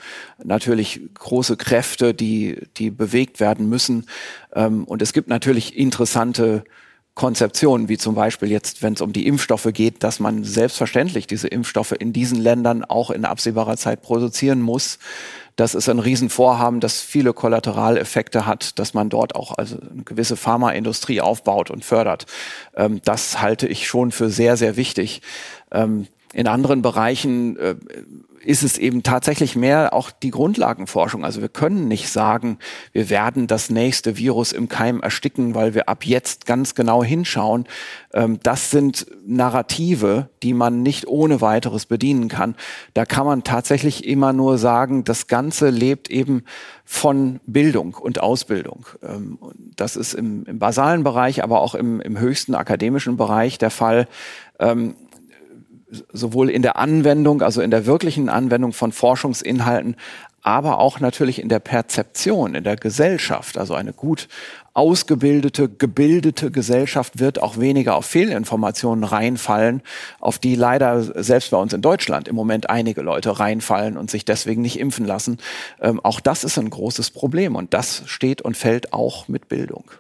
natürlich 0.44 1.02
große 1.14 1.58
Kräfte, 1.58 2.14
die, 2.14 2.60
die 2.78 2.92
bewegt 2.92 3.40
werden 3.40 3.70
müssen. 3.70 4.06
Ähm, 4.54 4.84
und 4.84 5.02
es 5.02 5.14
gibt 5.14 5.30
natürlich 5.30 5.78
interessante 5.78 6.64
Konzeptionen, 7.20 7.90
wie 7.90 7.98
zum 7.98 8.16
Beispiel 8.16 8.50
jetzt, 8.50 8.82
wenn 8.82 8.94
es 8.94 9.02
um 9.02 9.12
die 9.12 9.28
Impfstoffe 9.28 9.68
geht, 9.74 10.06
dass 10.06 10.22
man 10.22 10.46
selbstverständlich 10.46 11.28
diese 11.28 11.50
Impfstoffe 11.50 11.92
in 11.92 12.14
diesen 12.14 12.40
Ländern 12.40 12.86
auch 12.86 13.12
in 13.12 13.26
absehbarer 13.26 13.76
Zeit 13.76 14.02
produzieren 14.02 14.62
muss. 14.62 15.00
Das 15.58 15.76
ist 15.76 15.90
ein 15.90 16.00
Riesenvorhaben, 16.00 16.80
das 16.80 17.02
viele 17.02 17.34
Kollateraleffekte 17.34 18.46
hat, 18.46 18.80
dass 18.80 18.94
man 18.94 19.10
dort 19.10 19.36
auch 19.36 19.58
also 19.58 19.78
eine 19.82 20.04
gewisse 20.04 20.38
Pharmaindustrie 20.38 21.20
aufbaut 21.20 21.72
und 21.72 21.84
fördert. 21.84 22.26
Ähm, 22.74 23.02
das 23.04 23.42
halte 23.42 23.68
ich 23.68 23.86
schon 23.86 24.14
für 24.14 24.30
sehr, 24.30 24.56
sehr 24.56 24.78
wichtig. 24.78 25.22
Ähm, 25.72 26.08
in 26.32 26.48
anderen 26.48 26.82
Bereichen 26.82 27.58
äh, 27.58 27.76
ist 28.44 28.64
es 28.64 28.78
eben 28.78 29.04
tatsächlich 29.04 29.56
mehr 29.56 29.94
auch 29.94 30.12
die 30.12 30.32
Grundlagenforschung. 30.32 31.24
Also 31.26 31.42
wir 31.42 31.50
können 31.50 31.88
nicht 31.88 32.10
sagen, 32.10 32.58
wir 32.92 33.10
werden 33.10 33.48
das 33.48 33.70
nächste 33.70 34.18
Virus 34.18 34.52
im 34.52 34.70
Keim 34.70 35.02
ersticken, 35.02 35.56
weil 35.56 35.74
wir 35.74 35.90
ab 35.90 36.06
jetzt 36.06 36.46
ganz 36.46 36.76
genau 36.76 37.04
hinschauen. 37.04 37.66
Ähm, 38.14 38.40
das 38.44 38.72
sind 38.72 39.08
Narrative, 39.26 40.30
die 40.44 40.54
man 40.54 40.82
nicht 40.82 41.08
ohne 41.08 41.42
weiteres 41.42 41.86
bedienen 41.86 42.28
kann. 42.28 42.56
Da 42.94 43.06
kann 43.06 43.26
man 43.26 43.44
tatsächlich 43.44 44.06
immer 44.06 44.34
nur 44.34 44.58
sagen, 44.58 45.04
das 45.04 45.28
Ganze 45.28 45.70
lebt 45.70 46.10
eben 46.10 46.44
von 46.86 47.40
Bildung 47.46 47.94
und 47.94 48.22
Ausbildung. 48.22 48.86
Ähm, 49.04 49.38
das 49.76 49.96
ist 49.96 50.14
im, 50.14 50.46
im 50.46 50.60
basalen 50.60 51.04
Bereich, 51.04 51.44
aber 51.44 51.62
auch 51.62 51.76
im, 51.76 52.02
im 52.02 52.20
höchsten 52.20 52.56
akademischen 52.56 53.18
Bereich 53.18 53.58
der 53.58 53.70
Fall 53.70 54.08
ähm, 54.60 54.96
sowohl 56.14 56.50
in 56.50 56.62
der 56.62 56.78
Anwendung, 56.78 57.42
also 57.42 57.62
in 57.62 57.72
der 57.72 57.86
wirklichen 57.86 58.30
Anwendung 58.30 58.74
von 58.74 58.92
Forschungsinhalten, 58.92 59.96
aber 60.42 60.80
auch 60.80 61.00
natürlich 61.00 61.42
in 61.42 61.50
der 61.50 61.60
Perzeption, 61.60 62.56
in 62.56 62.64
der 62.64 62.76
Gesellschaft. 62.76 63.58
Also 63.58 63.74
eine 63.74 63.94
gut 63.94 64.28
ausgebildete, 64.74 65.68
gebildete 65.68 66.52
Gesellschaft 66.52 67.20
wird 67.20 67.42
auch 67.42 67.58
weniger 67.58 67.96
auf 67.96 68.06
Fehlinformationen 68.06 69.04
reinfallen, 69.04 69.82
auf 70.20 70.40
die 70.40 70.56
leider 70.56 71.24
selbst 71.24 71.52
bei 71.52 71.58
uns 71.58 71.74
in 71.74 71.82
Deutschland 71.82 72.28
im 72.28 72.36
Moment 72.36 72.70
einige 72.70 73.02
Leute 73.02 73.40
reinfallen 73.40 73.98
und 73.98 74.10
sich 74.10 74.24
deswegen 74.24 74.62
nicht 74.62 74.80
impfen 74.80 75.06
lassen. 75.06 75.38
Ähm, 75.82 76.00
auch 76.04 76.20
das 76.20 76.44
ist 76.44 76.58
ein 76.58 76.70
großes 76.70 77.12
Problem 77.12 77.56
und 77.56 77.74
das 77.74 78.04
steht 78.06 78.42
und 78.42 78.56
fällt 78.56 78.94
auch 78.94 79.28
mit 79.28 79.50
Bildung. 79.50 79.92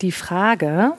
Die 0.00 0.12
Frage, 0.12 0.94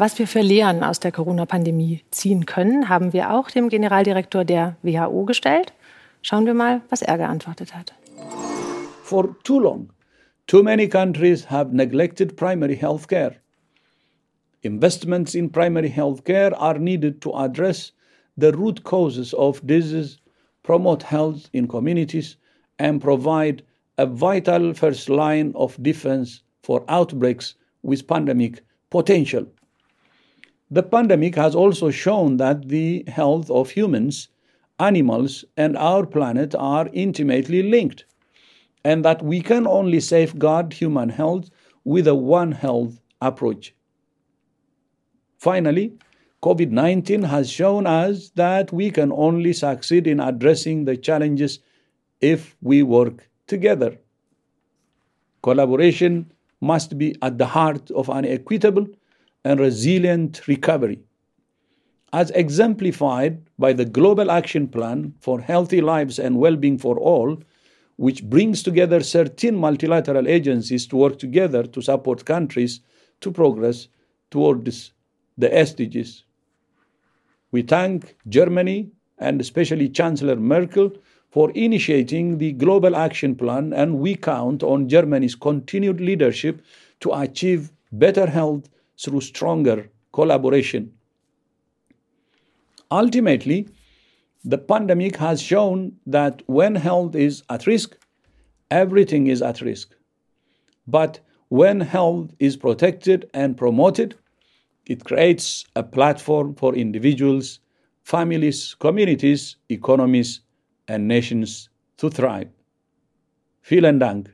was 0.00 0.18
wir 0.18 0.26
für 0.26 0.40
Lehren 0.40 0.82
aus 0.82 0.98
der 0.98 1.12
Corona-Pandemie 1.12 2.00
ziehen 2.10 2.46
können, 2.46 2.88
haben 2.88 3.12
wir 3.12 3.34
auch 3.34 3.50
dem 3.50 3.68
Generaldirektor 3.68 4.46
der 4.46 4.76
WHO 4.82 5.26
gestellt. 5.26 5.74
Schauen 6.22 6.46
wir 6.46 6.54
mal, 6.54 6.80
was 6.88 7.02
er 7.02 7.18
geantwortet 7.18 7.74
hat. 7.74 7.92
For 9.02 9.36
too 9.44 9.60
long, 9.60 9.90
too 10.46 10.62
many 10.62 10.88
countries 10.88 11.50
have 11.50 11.74
neglected 11.74 12.34
primary 12.36 12.76
health 12.76 13.08
care. 13.08 13.36
Investments 14.62 15.34
in 15.34 15.52
primary 15.52 15.90
health 15.90 16.24
care 16.24 16.58
are 16.58 16.78
needed 16.78 17.20
to 17.20 17.34
address 17.34 17.92
the 18.38 18.52
root 18.52 18.82
causes 18.84 19.34
of 19.34 19.60
disease, 19.66 20.18
promote 20.62 21.04
health 21.04 21.50
in 21.52 21.68
communities, 21.68 22.38
and 22.78 23.02
provide 23.02 23.62
a 23.98 24.06
vital 24.06 24.72
first 24.72 25.10
line 25.10 25.52
of 25.54 25.76
defense 25.82 26.42
for 26.62 26.84
outbreaks 26.88 27.54
with 27.82 28.06
pandemic 28.06 28.62
potential. 28.88 29.46
The 30.72 30.84
pandemic 30.84 31.34
has 31.34 31.54
also 31.56 31.90
shown 31.90 32.36
that 32.36 32.68
the 32.68 33.04
health 33.08 33.50
of 33.50 33.70
humans, 33.70 34.28
animals, 34.78 35.44
and 35.56 35.76
our 35.76 36.06
planet 36.06 36.54
are 36.54 36.88
intimately 36.92 37.62
linked, 37.62 38.04
and 38.84 39.04
that 39.04 39.20
we 39.20 39.40
can 39.40 39.66
only 39.66 39.98
safeguard 39.98 40.72
human 40.72 41.08
health 41.08 41.50
with 41.84 42.06
a 42.06 42.14
One 42.14 42.52
Health 42.52 43.00
approach. 43.20 43.74
Finally, 45.38 45.94
COVID 46.42 46.70
19 46.70 47.22
has 47.24 47.50
shown 47.50 47.86
us 47.86 48.30
that 48.36 48.72
we 48.72 48.90
can 48.90 49.10
only 49.12 49.52
succeed 49.52 50.06
in 50.06 50.20
addressing 50.20 50.84
the 50.84 50.96
challenges 50.96 51.58
if 52.20 52.56
we 52.62 52.82
work 52.82 53.28
together. 53.46 53.98
Collaboration 55.42 56.32
must 56.60 56.96
be 56.96 57.16
at 57.22 57.38
the 57.38 57.46
heart 57.46 57.90
of 57.90 58.08
an 58.08 58.24
equitable 58.24 58.86
and 59.44 59.60
resilient 59.60 60.46
recovery. 60.46 61.00
As 62.12 62.30
exemplified 62.32 63.40
by 63.58 63.72
the 63.72 63.84
Global 63.84 64.30
Action 64.30 64.66
Plan 64.66 65.14
for 65.20 65.40
Healthy 65.40 65.80
Lives 65.80 66.18
and 66.18 66.38
Well-being 66.38 66.78
for 66.78 66.98
All, 66.98 67.40
which 67.96 68.24
brings 68.24 68.62
together 68.62 69.00
13 69.00 69.54
multilateral 69.54 70.26
agencies 70.26 70.86
to 70.86 70.96
work 70.96 71.18
together 71.18 71.64
to 71.64 71.82
support 71.82 72.24
countries 72.24 72.80
to 73.20 73.30
progress 73.30 73.88
towards 74.30 74.92
the 75.36 75.48
SDGs. 75.48 76.22
We 77.52 77.62
thank 77.62 78.16
Germany 78.28 78.90
and 79.18 79.40
especially 79.40 79.88
Chancellor 79.88 80.36
Merkel 80.36 80.92
for 81.30 81.50
initiating 81.52 82.38
the 82.38 82.52
Global 82.52 82.96
Action 82.96 83.36
Plan, 83.36 83.72
and 83.72 83.98
we 83.98 84.16
count 84.16 84.62
on 84.62 84.88
Germany's 84.88 85.34
continued 85.34 86.00
leadership 86.00 86.62
to 87.00 87.12
achieve 87.12 87.70
better 87.92 88.26
health 88.26 88.68
through 89.02 89.20
stronger 89.20 89.90
collaboration. 90.12 90.92
Ultimately, 92.90 93.68
the 94.44 94.58
pandemic 94.58 95.16
has 95.16 95.40
shown 95.40 95.92
that 96.06 96.42
when 96.46 96.74
health 96.74 97.14
is 97.14 97.42
at 97.50 97.66
risk, 97.66 97.96
everything 98.70 99.26
is 99.26 99.42
at 99.42 99.60
risk. 99.60 99.94
But 100.86 101.20
when 101.48 101.80
health 101.80 102.30
is 102.38 102.56
protected 102.56 103.28
and 103.34 103.56
promoted, 103.56 104.16
it 104.86 105.04
creates 105.04 105.64
a 105.76 105.82
platform 105.82 106.54
for 106.54 106.74
individuals, 106.74 107.60
families, 108.02 108.74
communities, 108.74 109.56
economies, 109.68 110.40
and 110.88 111.06
nations 111.06 111.68
to 111.98 112.10
thrive. 112.10 112.48
Vielen 113.62 113.98
Dank. 113.98 114.30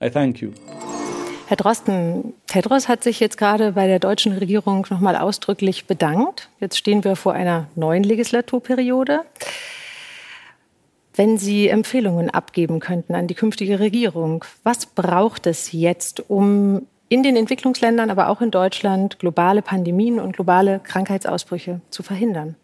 I 0.00 0.08
thank 0.08 0.40
you. 0.40 0.54
Herr 1.46 1.58
Drosten, 1.58 2.32
Tedros 2.46 2.88
hat 2.88 3.04
sich 3.04 3.20
jetzt 3.20 3.36
gerade 3.36 3.72
bei 3.72 3.86
der 3.86 3.98
deutschen 3.98 4.32
Regierung 4.32 4.86
nochmal 4.88 5.14
ausdrücklich 5.14 5.86
bedankt. 5.86 6.48
Jetzt 6.58 6.78
stehen 6.78 7.04
wir 7.04 7.16
vor 7.16 7.34
einer 7.34 7.68
neuen 7.74 8.02
Legislaturperiode. 8.02 9.20
Wenn 11.14 11.36
Sie 11.36 11.68
Empfehlungen 11.68 12.30
abgeben 12.30 12.80
könnten 12.80 13.14
an 13.14 13.26
die 13.26 13.34
künftige 13.34 13.78
Regierung, 13.78 14.42
was 14.62 14.86
braucht 14.86 15.46
es 15.46 15.70
jetzt, 15.72 16.28
um 16.30 16.86
in 17.10 17.22
den 17.22 17.36
Entwicklungsländern, 17.36 18.10
aber 18.10 18.30
auch 18.30 18.40
in 18.40 18.50
Deutschland 18.50 19.18
globale 19.18 19.60
Pandemien 19.60 20.20
und 20.20 20.34
globale 20.34 20.80
Krankheitsausbrüche 20.82 21.82
zu 21.90 22.02
verhindern? 22.02 22.56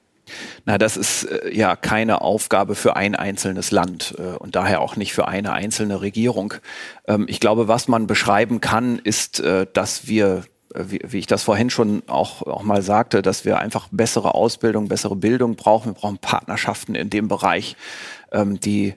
Na, 0.64 0.78
das 0.78 0.96
ist 0.96 1.24
äh, 1.24 1.54
ja 1.54 1.76
keine 1.76 2.20
Aufgabe 2.20 2.74
für 2.74 2.96
ein 2.96 3.14
einzelnes 3.14 3.70
Land 3.70 4.14
äh, 4.18 4.36
und 4.36 4.56
daher 4.56 4.80
auch 4.80 4.96
nicht 4.96 5.12
für 5.12 5.28
eine 5.28 5.52
einzelne 5.52 6.00
Regierung. 6.00 6.54
Ähm, 7.06 7.26
ich 7.28 7.40
glaube, 7.40 7.68
was 7.68 7.88
man 7.88 8.06
beschreiben 8.06 8.60
kann, 8.60 8.98
ist, 8.98 9.40
äh, 9.40 9.66
dass 9.72 10.06
wir 10.06 10.44
äh, 10.74 10.84
wie, 10.86 11.00
wie 11.06 11.18
ich 11.18 11.26
das 11.26 11.42
vorhin 11.42 11.70
schon 11.70 12.02
auch, 12.06 12.42
auch 12.42 12.62
mal 12.62 12.82
sagte, 12.82 13.22
dass 13.22 13.44
wir 13.44 13.58
einfach 13.58 13.88
bessere 13.90 14.34
Ausbildung, 14.34 14.88
bessere 14.88 15.16
Bildung 15.16 15.56
brauchen. 15.56 15.90
Wir 15.90 15.94
brauchen 15.94 16.18
Partnerschaften 16.18 16.94
in 16.94 17.10
dem 17.10 17.28
Bereich, 17.28 17.76
ähm, 18.32 18.60
die 18.60 18.94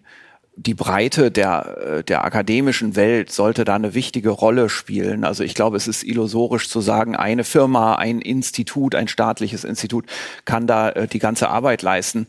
die 0.56 0.76
Breite 0.76 1.32
der, 1.32 1.78
äh, 1.78 2.04
der 2.04 2.24
akademischen 2.24 2.96
Welt 2.96 3.32
sollte 3.32 3.66
da 3.66 3.76
eine 3.76 3.94
wichtige 3.94 4.30
Rolle 4.30 4.70
spielen. 4.70 5.24
Also 5.24 5.44
ich 5.44 5.56
glaube, 5.56 5.78
es 5.78 5.88
ist 5.88 6.04
illusorisch 6.04 6.70
zu 6.70 6.80
sagen, 6.80 7.16
eine 7.16 7.44
Firma, 7.44 7.96
ein 7.96 8.22
Institut, 8.22 8.94
ein 8.94 9.08
staatliches 9.08 9.64
Institut 9.64 10.06
kann 10.46 10.68
da 10.68 10.90
äh, 10.90 11.08
die 11.08 11.20
ganze 11.20 11.50
Arbeit 11.50 11.82
leisten. 11.82 12.28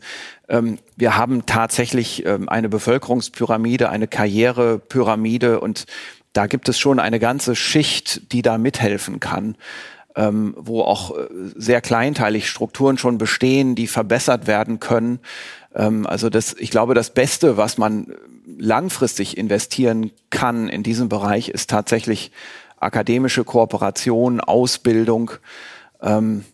Ähm, 0.49 0.79
wir 0.95 1.17
haben 1.17 1.45
tatsächlich 1.45 2.25
ähm, 2.25 2.49
eine 2.49 2.69
Bevölkerungspyramide, 2.69 3.89
eine 3.89 4.07
Karrierepyramide 4.07 5.59
und 5.59 5.85
da 6.33 6.47
gibt 6.47 6.67
es 6.67 6.79
schon 6.79 6.99
eine 6.99 7.19
ganze 7.19 7.55
Schicht, 7.55 8.31
die 8.33 8.41
da 8.41 8.57
mithelfen 8.57 9.19
kann. 9.19 9.55
Ähm, 10.17 10.55
wo 10.57 10.81
auch 10.81 11.11
äh, 11.11 11.27
sehr 11.57 11.81
kleinteilig 11.81 12.49
Strukturen 12.49 12.97
schon 12.97 13.17
bestehen, 13.17 13.75
die 13.75 13.87
verbessert 13.87 14.47
werden 14.47 14.79
können. 14.79 15.19
Ähm, 15.75 16.07
also 16.07 16.29
das, 16.29 16.55
ich 16.57 16.71
glaube, 16.71 16.93
das 16.93 17.11
Beste, 17.11 17.57
was 17.57 17.77
man 17.77 18.15
langfristig 18.57 19.37
investieren 19.37 20.11
kann 20.29 20.69
in 20.69 20.83
diesem 20.83 21.09
Bereich, 21.09 21.49
ist 21.49 21.69
tatsächlich 21.69 22.31
akademische 22.79 23.43
Kooperation, 23.43 24.39
Ausbildung 24.39 25.31
ähm, 26.01 26.45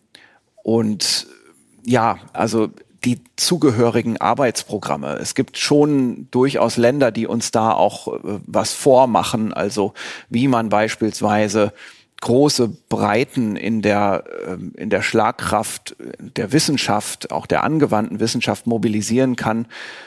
und 0.62 1.26
ja, 1.84 2.18
also 2.32 2.68
die 3.04 3.20
zugehörigen 3.34 4.20
Arbeitsprogramme. 4.20 5.16
Es 5.20 5.34
gibt 5.34 5.58
schon 5.58 6.28
durchaus 6.30 6.76
Länder, 6.76 7.10
die 7.10 7.26
uns 7.26 7.50
da 7.50 7.72
auch 7.72 8.08
äh, 8.08 8.40
was 8.46 8.72
vormachen, 8.72 9.52
also 9.52 9.94
wie 10.28 10.48
man 10.48 10.68
beispielsweise 10.68 11.72
große 12.22 12.68
Breiten 12.88 13.56
in 13.56 13.82
der, 13.82 14.24
ähm, 14.46 14.72
in 14.76 14.90
der 14.90 15.02
Schlagkraft 15.02 15.96
der 16.18 16.52
Wissenschaft, 16.52 17.32
auch 17.32 17.46
der 17.46 17.64
angewandten 17.64 18.20
Wissenschaft 18.20 18.66
mobilisieren 18.66 19.36
kann 19.36 19.66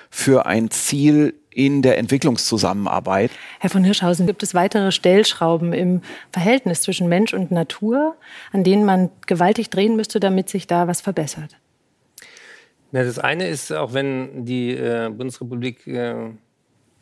für 0.09 0.45
ein 0.45 0.71
Ziel 0.71 1.35
in 1.51 1.81
der 1.81 1.97
Entwicklungszusammenarbeit. 1.97 3.31
Herr 3.59 3.69
von 3.69 3.83
Hirschhausen, 3.83 4.27
gibt 4.27 4.43
es 4.43 4.53
weitere 4.53 4.91
Stellschrauben 4.91 5.73
im 5.73 6.01
Verhältnis 6.31 6.81
zwischen 6.81 7.09
Mensch 7.09 7.33
und 7.33 7.51
Natur, 7.51 8.15
an 8.51 8.63
denen 8.63 8.85
man 8.85 9.09
gewaltig 9.27 9.69
drehen 9.69 9.95
müsste, 9.95 10.19
damit 10.19 10.49
sich 10.49 10.67
da 10.67 10.87
was 10.87 11.01
verbessert? 11.01 11.57
Na, 12.91 13.03
das 13.03 13.19
eine 13.19 13.47
ist, 13.47 13.73
auch 13.73 13.93
wenn 13.93 14.45
die 14.45 14.71
äh, 14.71 15.09
Bundesrepublik 15.09 15.85
äh, 15.85 16.31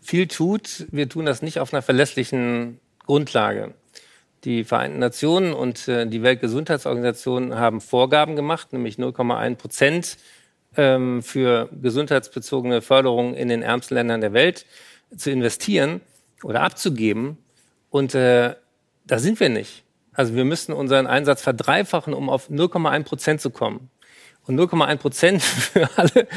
viel 0.01 0.28
tut, 0.28 0.88
wir 0.91 1.07
tun 1.07 1.26
das 1.26 1.43
nicht 1.43 1.59
auf 1.59 1.72
einer 1.72 1.84
verlässlichen 1.84 2.80
Grundlage. 3.05 3.76
Die 4.43 4.63
Vereinten 4.65 4.99
Nationen 4.99 5.53
und 5.53 5.87
äh, 5.87 6.05
die 6.05 6.21
Weltgesundheitsorganisation 6.21 7.55
haben 7.55 7.79
Vorgaben 7.79 8.35
gemacht, 8.35 8.73
nämlich 8.73 8.97
0,1 8.97 9.55
Prozent 9.55 10.17
ähm, 10.75 11.23
für 11.23 11.69
gesundheitsbezogene 11.81 12.81
Förderung 12.81 13.35
in 13.35 13.47
den 13.47 13.61
ärmsten 13.61 13.95
Ländern 13.95 14.21
der 14.21 14.33
Welt 14.33 14.65
zu 15.15 15.31
investieren 15.31 16.01
oder 16.43 16.61
abzugeben. 16.61 17.37
Und 17.89 18.15
äh, 18.15 18.55
da 19.05 19.19
sind 19.19 19.39
wir 19.39 19.49
nicht. 19.49 19.83
Also 20.13 20.35
wir 20.35 20.45
müssen 20.45 20.73
unseren 20.73 21.07
Einsatz 21.07 21.41
verdreifachen, 21.41 22.13
um 22.13 22.29
auf 22.29 22.49
0,1 22.49 23.03
Prozent 23.03 23.41
zu 23.41 23.49
kommen. 23.49 23.89
Und 24.45 24.59
0,1 24.59 24.97
Prozent 24.97 25.41
für 25.41 25.89
alle, 25.95 26.27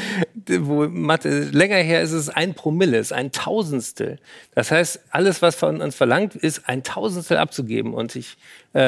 wo 0.59 0.87
Mathe 0.87 1.41
länger 1.51 1.75
her 1.75 2.01
ist, 2.01 2.13
ist 2.13 2.29
ein 2.29 2.53
Promille, 2.53 2.97
ist 2.97 3.11
ein 3.11 3.31
Tausendstel. 3.31 4.19
Das 4.55 4.71
heißt, 4.71 5.01
alles, 5.11 5.41
was 5.41 5.55
von 5.55 5.81
uns 5.81 5.95
verlangt, 5.95 6.35
ist 6.35 6.69
ein 6.69 6.83
Tausendstel 6.83 7.37
abzugeben. 7.37 7.93
Und 7.93 8.15
ich 8.15 8.37
äh, 8.73 8.79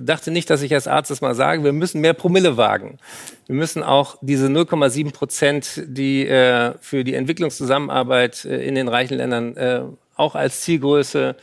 dachte 0.00 0.30
nicht, 0.30 0.50
dass 0.50 0.60
ich 0.60 0.74
als 0.74 0.86
Arzt 0.86 1.10
das 1.10 1.22
mal 1.22 1.34
sage, 1.34 1.64
wir 1.64 1.72
müssen 1.72 2.02
mehr 2.02 2.12
Promille 2.12 2.56
wagen. 2.58 2.98
Wir 3.46 3.54
müssen 3.54 3.82
auch 3.82 4.18
diese 4.20 4.48
0,7 4.48 5.12
Prozent, 5.12 5.82
die 5.86 6.26
äh, 6.26 6.74
für 6.80 7.04
die 7.04 7.14
Entwicklungszusammenarbeit 7.14 8.44
äh, 8.44 8.66
in 8.66 8.74
den 8.74 8.88
reichen 8.88 9.16
Ländern 9.16 9.56
äh, 9.56 9.82
auch 10.16 10.34
als 10.34 10.60
Zielgröße 10.62 11.36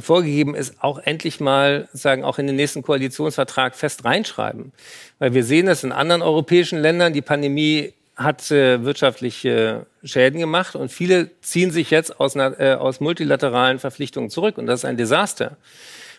vorgegeben 0.00 0.54
ist, 0.54 0.82
auch 0.82 0.98
endlich 0.98 1.40
mal 1.40 1.88
sagen, 1.92 2.24
auch 2.24 2.38
in 2.38 2.46
den 2.46 2.56
nächsten 2.56 2.82
Koalitionsvertrag 2.82 3.74
fest 3.74 4.04
reinschreiben. 4.04 4.72
Weil 5.18 5.34
wir 5.34 5.44
sehen 5.44 5.68
es 5.68 5.84
in 5.84 5.92
anderen 5.92 6.22
europäischen 6.22 6.78
Ländern, 6.78 7.12
die 7.12 7.22
Pandemie 7.22 7.94
hat 8.16 8.50
äh, 8.50 8.84
wirtschaftliche 8.84 9.86
Schäden 10.04 10.40
gemacht 10.40 10.76
und 10.76 10.92
viele 10.92 11.30
ziehen 11.40 11.70
sich 11.70 11.90
jetzt 11.90 12.20
aus, 12.20 12.36
äh, 12.36 12.76
aus 12.78 13.00
multilateralen 13.00 13.78
Verpflichtungen 13.78 14.28
zurück 14.28 14.58
und 14.58 14.66
das 14.66 14.80
ist 14.80 14.84
ein 14.84 14.98
Desaster. 14.98 15.56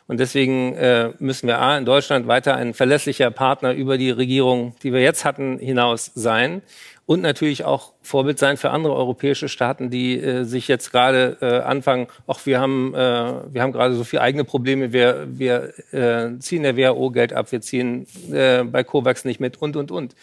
Und 0.08 0.20
deswegen 0.20 0.74
äh, 0.76 1.12
müssen 1.20 1.48
wir 1.48 1.60
A, 1.60 1.78
in 1.78 1.86
Deutschland 1.86 2.28
weiter 2.28 2.56
ein 2.56 2.74
verlässlicher 2.74 3.30
Partner 3.32 3.74
über 3.74 3.98
die 3.98 4.10
Regierung, 4.10 4.76
die 4.84 4.92
wir 4.92 5.02
jetzt 5.02 5.24
hatten, 5.24 5.60
hinaus 5.60 6.12
sein 6.16 6.64
und 7.06 7.22
natürlich 7.22 7.66
auch 7.66 7.94
Vorbild 8.02 8.40
sein 8.40 8.58
für 8.58 8.70
andere 8.70 8.96
europäische 8.96 9.50
Staaten, 9.50 9.90
die 9.90 10.20
äh, 10.20 10.44
sich 10.44 10.68
jetzt 10.68 10.92
gerade 10.92 11.38
äh, 11.42 11.60
anfangen, 11.60 12.08
auch 12.28 12.46
wir 12.46 12.60
haben, 12.60 12.94
äh, 12.94 12.98
wir 12.98 13.62
haben 13.62 13.72
gerade 13.72 13.96
so 13.96 14.04
viele 14.04 14.22
eigene 14.22 14.44
Probleme, 14.44 14.94
wir, 14.94 15.28
wir 15.28 15.74
äh, 15.92 16.40
ziehen 16.40 16.64
der 16.64 16.78
WHO 16.78 17.12
Geld 17.12 17.34
ab, 17.34 17.52
wir 17.52 17.62
ziehen 17.62 18.08
äh, 18.32 18.64
bei 18.64 18.84
COVAX 18.84 19.26
nicht 19.26 19.40
mit 19.40 19.62
und, 19.62 19.76
und, 19.76 19.92
und. 19.92 20.16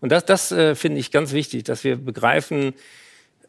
Und 0.00 0.12
das, 0.12 0.24
das 0.26 0.52
äh, 0.52 0.74
finde 0.74 1.00
ich 1.00 1.10
ganz 1.10 1.32
wichtig, 1.32 1.64
dass 1.64 1.82
wir 1.82 1.96
begreifen, 1.96 2.74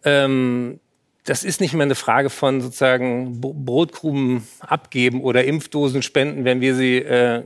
ähm, 0.04 0.80
das 1.26 1.44
ist 1.44 1.62
nicht 1.62 1.74
mehr 1.74 1.84
eine 1.84 1.96
Frage 1.96 2.32
von 2.32 2.60
sozusagen 2.60 3.40
Brotkrumen 3.40 4.48
abgeben 4.62 5.22
oder 5.22 5.44
Impfdosen 5.44 6.02
spenden, 6.02 6.44
wenn 6.44 6.60
wir 6.60 6.74
sie 6.74 6.98
äh, 6.98 7.44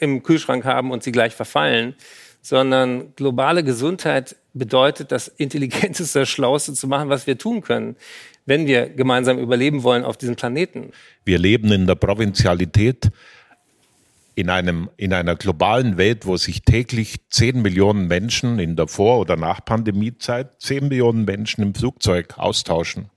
im 0.00 0.24
Kühlschrank 0.24 0.64
haben 0.64 0.90
und 0.90 1.04
sie 1.04 1.12
gleich 1.12 1.34
verfallen, 1.34 1.94
sondern 2.46 3.12
globale 3.16 3.64
Gesundheit 3.64 4.36
bedeutet, 4.54 5.10
das 5.10 5.26
Intelligenteste, 5.26 6.26
Schlauste 6.26 6.74
zu 6.74 6.86
machen, 6.86 7.08
was 7.08 7.26
wir 7.26 7.38
tun 7.38 7.60
können, 7.60 7.96
wenn 8.44 8.68
wir 8.68 8.88
gemeinsam 8.88 9.40
überleben 9.40 9.82
wollen 9.82 10.04
auf 10.04 10.16
diesem 10.16 10.36
Planeten. 10.36 10.92
Wir 11.24 11.40
leben 11.40 11.72
in 11.72 11.88
der 11.88 11.96
Provinzialität, 11.96 13.10
in, 14.36 14.48
einem, 14.48 14.90
in 14.96 15.12
einer 15.12 15.34
globalen 15.34 15.96
Welt, 15.96 16.24
wo 16.24 16.36
sich 16.36 16.62
täglich 16.62 17.16
10 17.30 17.62
Millionen 17.62 18.06
Menschen 18.06 18.60
in 18.60 18.76
der 18.76 18.86
Vor- 18.86 19.18
oder 19.18 19.34
Nach-Pandemie-Zeit, 19.34 20.60
10 20.60 20.86
Millionen 20.86 21.24
Menschen 21.24 21.62
im 21.62 21.74
Flugzeug 21.74 22.38
austauschen. 22.38 23.10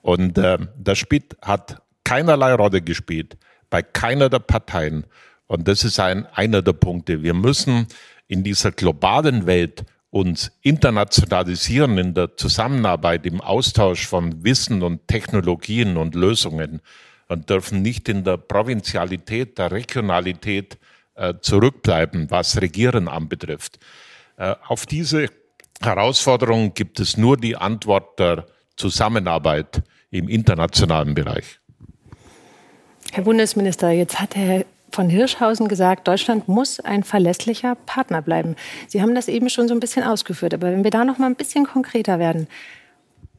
Und 0.00 0.38
äh, 0.38 0.56
das 0.78 0.96
Spiel 0.96 1.24
hat 1.42 1.82
keinerlei 2.02 2.54
Rolle 2.54 2.80
gespielt 2.80 3.36
bei 3.68 3.82
keiner 3.82 4.30
der 4.30 4.38
Parteien. 4.38 5.04
Und 5.48 5.68
das 5.68 5.84
ist 5.84 6.00
ein, 6.00 6.24
einer 6.26 6.62
der 6.62 6.72
Punkte. 6.72 7.22
Wir 7.22 7.34
müssen 7.34 7.88
in 8.28 8.44
dieser 8.44 8.70
globalen 8.72 9.46
Welt 9.46 9.84
uns 10.10 10.52
internationalisieren 10.62 11.98
in 11.98 12.14
der 12.14 12.36
Zusammenarbeit, 12.36 13.26
im 13.26 13.40
Austausch 13.40 14.06
von 14.06 14.44
Wissen 14.44 14.82
und 14.82 15.06
Technologien 15.08 15.96
und 15.96 16.14
Lösungen 16.14 16.80
und 17.28 17.50
dürfen 17.50 17.82
nicht 17.82 18.08
in 18.08 18.24
der 18.24 18.38
Provinzialität, 18.38 19.58
der 19.58 19.70
Regionalität 19.70 20.78
äh, 21.14 21.34
zurückbleiben, 21.40 22.30
was 22.30 22.60
Regieren 22.60 23.08
anbetrifft. 23.08 23.78
Äh, 24.36 24.54
auf 24.66 24.86
diese 24.86 25.28
Herausforderung 25.82 26.72
gibt 26.74 27.00
es 27.00 27.16
nur 27.16 27.36
die 27.36 27.56
Antwort 27.56 28.18
der 28.18 28.46
Zusammenarbeit 28.76 29.82
im 30.10 30.28
internationalen 30.28 31.14
Bereich. 31.14 31.60
Herr 33.12 33.24
Bundesminister, 33.24 33.90
jetzt 33.90 34.20
hat 34.20 34.36
Herr 34.36 34.64
von 34.90 35.08
Hirschhausen 35.08 35.68
gesagt, 35.68 36.08
Deutschland 36.08 36.48
muss 36.48 36.80
ein 36.80 37.04
verlässlicher 37.04 37.74
Partner 37.74 38.22
bleiben. 38.22 38.56
Sie 38.86 39.02
haben 39.02 39.14
das 39.14 39.28
eben 39.28 39.50
schon 39.50 39.68
so 39.68 39.74
ein 39.74 39.80
bisschen 39.80 40.04
ausgeführt, 40.04 40.54
aber 40.54 40.72
wenn 40.72 40.84
wir 40.84 40.90
da 40.90 41.04
noch 41.04 41.18
mal 41.18 41.26
ein 41.26 41.36
bisschen 41.36 41.66
konkreter 41.66 42.18
werden, 42.18 42.48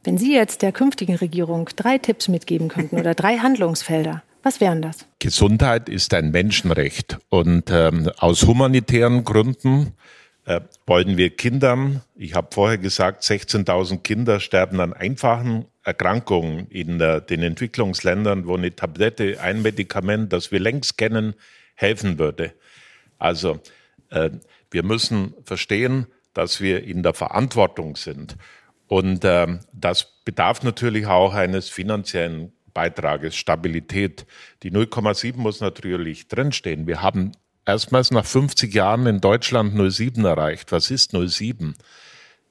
wenn 0.04 0.18
Sie 0.18 0.34
jetzt 0.34 0.62
der 0.62 0.72
künftigen 0.72 1.16
Regierung 1.16 1.70
drei 1.76 1.98
Tipps 1.98 2.28
mitgeben 2.28 2.70
könnten 2.70 2.98
oder 3.00 3.14
drei 3.14 3.38
Handlungsfelder, 3.40 4.24
was 4.44 4.62
wären 4.62 4.82
das? 4.82 5.06
Gesundheit 5.20 5.90
ist 5.90 6.14
ein 6.14 6.32
Menschenrecht 6.32 7.18
und 7.30 7.70
ähm, 7.72 8.10
aus 8.18 8.44
humanitären 8.44 9.26
Gründen 9.26 9.94
äh, 10.46 10.62
wollen 10.88 11.18
wir 11.18 11.30
Kindern, 11.36 12.02
ich 12.16 12.34
habe 12.34 12.48
vorher 12.52 12.78
gesagt, 12.78 13.24
16.000 13.24 13.98
Kinder 14.00 14.40
sterben 14.40 14.80
an 14.80 14.94
einfachen 14.94 15.66
Erkrankungen 15.84 16.68
in 16.68 17.00
äh, 17.00 17.22
den 17.22 17.42
Entwicklungsländern, 17.42 18.46
wo 18.48 18.56
eine 18.56 18.76
Tablette, 18.76 19.40
ein 19.42 19.62
Medikament, 19.62 20.34
das 20.34 20.52
wir 20.52 20.60
längst 20.60 20.98
kennen, 20.98 21.36
helfen 21.76 22.20
würde. 22.20 22.54
Also 23.18 23.60
äh, 24.10 24.30
wir 24.72 24.84
müssen 24.84 25.34
verstehen, 25.44 26.08
dass 26.34 26.62
wir 26.62 26.84
in 26.84 27.04
der 27.04 27.14
Verantwortung 27.14 27.96
sind. 27.96 28.36
Und 28.88 29.24
äh, 29.24 29.60
das 29.74 30.22
bedarf 30.26 30.64
natürlich 30.64 31.08
auch 31.08 31.34
eines 31.34 31.70
finanziellen 31.70 32.52
Beitrages, 32.74 33.36
Stabilität. 33.36 34.26
Die 34.64 34.72
0,7 34.72 35.38
muss 35.38 35.60
natürlich 35.60 36.28
drinstehen. 36.28 36.88
Wir 36.88 37.02
haben 37.02 37.32
erstmals 37.66 38.12
nach 38.12 38.26
50 38.26 38.74
Jahren 38.74 39.06
in 39.06 39.22
Deutschland 39.22 39.76
0,7 39.76 40.28
erreicht. 40.28 40.72
Was 40.72 40.92
ist 40.92 41.14
0,7 41.14 41.74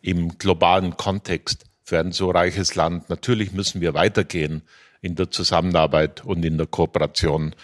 im 0.00 0.38
globalen 0.38 0.96
Kontext 0.96 1.64
für 1.88 1.98
ein 1.98 2.12
so 2.12 2.30
reiches 2.30 2.74
Land? 2.74 3.08
Natürlich 3.08 3.52
müssen 3.52 3.80
wir 3.80 3.94
weitergehen 3.94 4.60
in 5.00 5.14
der 5.14 5.30
Zusammenarbeit 5.30 6.22
und 6.22 6.44
in 6.44 6.58
der 6.58 6.66
Kooperation 6.66 7.54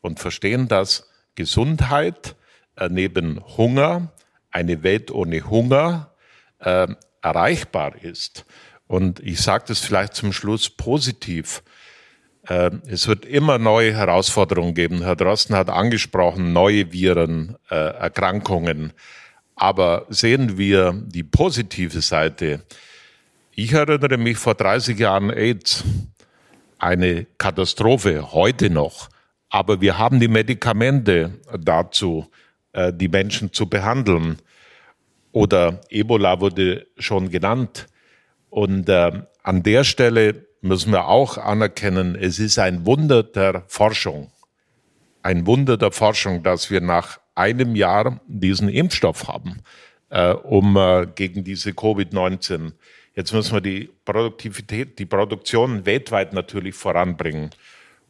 und 0.00 0.20
verstehen, 0.20 0.68
dass 0.68 1.10
Gesundheit 1.34 2.36
äh, 2.76 2.88
neben 2.88 3.40
Hunger, 3.56 4.12
eine 4.52 4.84
Welt 4.84 5.10
ohne 5.10 5.50
Hunger, 5.50 6.14
äh, 6.60 6.86
erreichbar 7.22 7.96
ist. 8.00 8.44
Und 8.86 9.18
ich 9.18 9.40
sage 9.40 9.64
das 9.66 9.80
vielleicht 9.80 10.14
zum 10.14 10.32
Schluss 10.32 10.70
positiv. 10.70 11.64
Äh, 12.46 12.70
es 12.86 13.08
wird 13.08 13.24
immer 13.24 13.58
neue 13.58 13.94
Herausforderungen 13.94 14.74
geben. 14.74 15.02
Herr 15.02 15.16
Drosten 15.16 15.56
hat 15.56 15.70
angesprochen, 15.70 16.52
neue 16.52 16.92
Viren, 16.92 17.56
äh, 17.68 17.74
Erkrankungen. 17.74 18.92
Aber 19.56 20.06
sehen 20.08 20.56
wir 20.56 20.92
die 20.92 21.24
positive 21.24 22.00
Seite. 22.00 22.62
Ich 23.54 23.74
erinnere 23.74 24.16
mich 24.16 24.38
vor 24.38 24.54
30 24.54 24.98
Jahren 24.98 25.30
AIDS. 25.30 25.84
Eine 26.78 27.26
Katastrophe, 27.36 28.32
heute 28.32 28.70
noch. 28.70 29.10
Aber 29.50 29.82
wir 29.82 29.98
haben 29.98 30.20
die 30.20 30.28
Medikamente 30.28 31.38
dazu, 31.60 32.30
äh, 32.72 32.94
die 32.94 33.08
Menschen 33.08 33.52
zu 33.52 33.68
behandeln. 33.68 34.38
Oder 35.32 35.82
Ebola 35.90 36.40
wurde 36.40 36.86
schon 36.96 37.28
genannt. 37.28 37.88
Und 38.48 38.88
an 38.88 39.62
der 39.62 39.84
Stelle 39.84 40.46
müssen 40.62 40.92
wir 40.92 41.08
auch 41.08 41.36
anerkennen, 41.36 42.16
es 42.16 42.38
ist 42.38 42.58
ein 42.58 42.86
Wunder 42.86 43.22
der 43.22 43.64
Forschung. 43.66 44.30
Ein 45.22 45.46
Wunder 45.46 45.76
der 45.76 45.92
Forschung, 45.92 46.42
dass 46.42 46.70
wir 46.70 46.80
nach 46.80 47.20
einem 47.34 47.76
Jahr 47.76 48.18
diesen 48.26 48.70
Impfstoff 48.70 49.28
haben, 49.28 49.62
äh, 50.08 50.32
um 50.32 50.76
äh, 50.76 51.06
gegen 51.14 51.44
diese 51.44 51.70
Covid-19. 51.70 52.72
Jetzt 53.14 53.32
müssen 53.32 53.54
wir 53.54 53.60
die 53.60 53.90
Produktivität, 54.04 54.98
die 54.98 55.06
Produktion 55.06 55.84
weltweit 55.84 56.32
natürlich 56.32 56.74
voranbringen. 56.74 57.50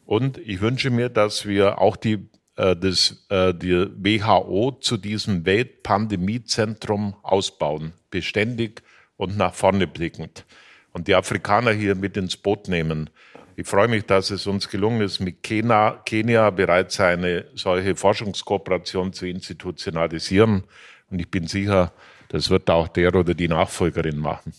Und 0.05 0.37
ich 0.37 0.61
wünsche 0.61 0.89
mir, 0.89 1.09
dass 1.09 1.45
wir 1.45 1.79
auch 1.79 1.95
die, 1.95 2.19
äh, 2.55 2.75
das, 2.75 3.25
äh, 3.29 3.53
die 3.53 3.87
WHO 3.97 4.77
zu 4.79 4.97
diesem 4.97 5.45
Weltpandemiezentrum 5.45 7.15
ausbauen, 7.21 7.93
beständig 8.09 8.81
und 9.17 9.37
nach 9.37 9.53
vorne 9.53 9.87
blickend 9.87 10.45
und 10.93 11.07
die 11.07 11.15
Afrikaner 11.15 11.71
hier 11.71 11.95
mit 11.95 12.15
ins 12.15 12.37
Boot 12.37 12.69
nehmen. 12.69 13.09
Ich 13.55 13.67
freue 13.67 13.87
mich, 13.87 14.05
dass 14.05 14.31
es 14.31 14.47
uns 14.47 14.69
gelungen 14.69 15.01
ist, 15.01 15.19
mit 15.19 15.43
Kenia, 15.43 16.01
Kenia 16.05 16.49
bereits 16.49 16.99
eine 16.99 17.45
solche 17.55 17.95
Forschungskooperation 17.95 19.13
zu 19.13 19.27
institutionalisieren. 19.27 20.63
Und 21.09 21.19
ich 21.19 21.29
bin 21.29 21.47
sicher, 21.47 21.91
das 22.29 22.49
wird 22.49 22.69
auch 22.69 22.87
der 22.87 23.13
oder 23.13 23.33
die 23.35 23.47
Nachfolgerin 23.47 24.17
machen. 24.17 24.53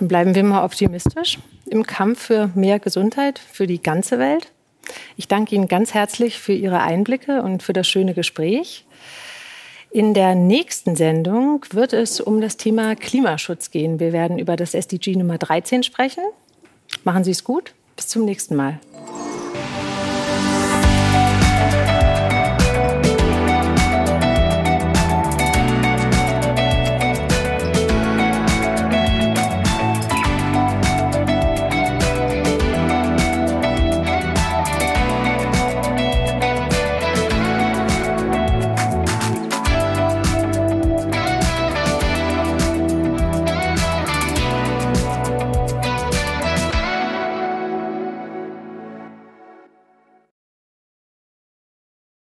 Dann 0.00 0.08
bleiben 0.08 0.34
wir 0.34 0.42
mal 0.44 0.64
optimistisch 0.64 1.38
im 1.66 1.84
Kampf 1.84 2.22
für 2.26 2.50
mehr 2.54 2.78
Gesundheit 2.78 3.38
für 3.38 3.66
die 3.66 3.82
ganze 3.82 4.18
Welt. 4.18 4.50
Ich 5.16 5.28
danke 5.28 5.54
Ihnen 5.54 5.68
ganz 5.68 5.92
herzlich 5.92 6.38
für 6.38 6.54
Ihre 6.54 6.80
Einblicke 6.80 7.42
und 7.42 7.62
für 7.62 7.74
das 7.74 7.86
schöne 7.86 8.14
Gespräch. 8.14 8.86
In 9.90 10.14
der 10.14 10.34
nächsten 10.34 10.96
Sendung 10.96 11.66
wird 11.72 11.92
es 11.92 12.18
um 12.18 12.40
das 12.40 12.56
Thema 12.56 12.96
Klimaschutz 12.96 13.70
gehen. 13.70 14.00
Wir 14.00 14.12
werden 14.12 14.38
über 14.38 14.56
das 14.56 14.72
SDG 14.72 15.16
Nummer 15.16 15.36
13 15.36 15.82
sprechen. 15.82 16.24
Machen 17.04 17.22
Sie 17.22 17.32
es 17.32 17.44
gut. 17.44 17.74
Bis 17.94 18.08
zum 18.08 18.24
nächsten 18.24 18.56
Mal. 18.56 18.80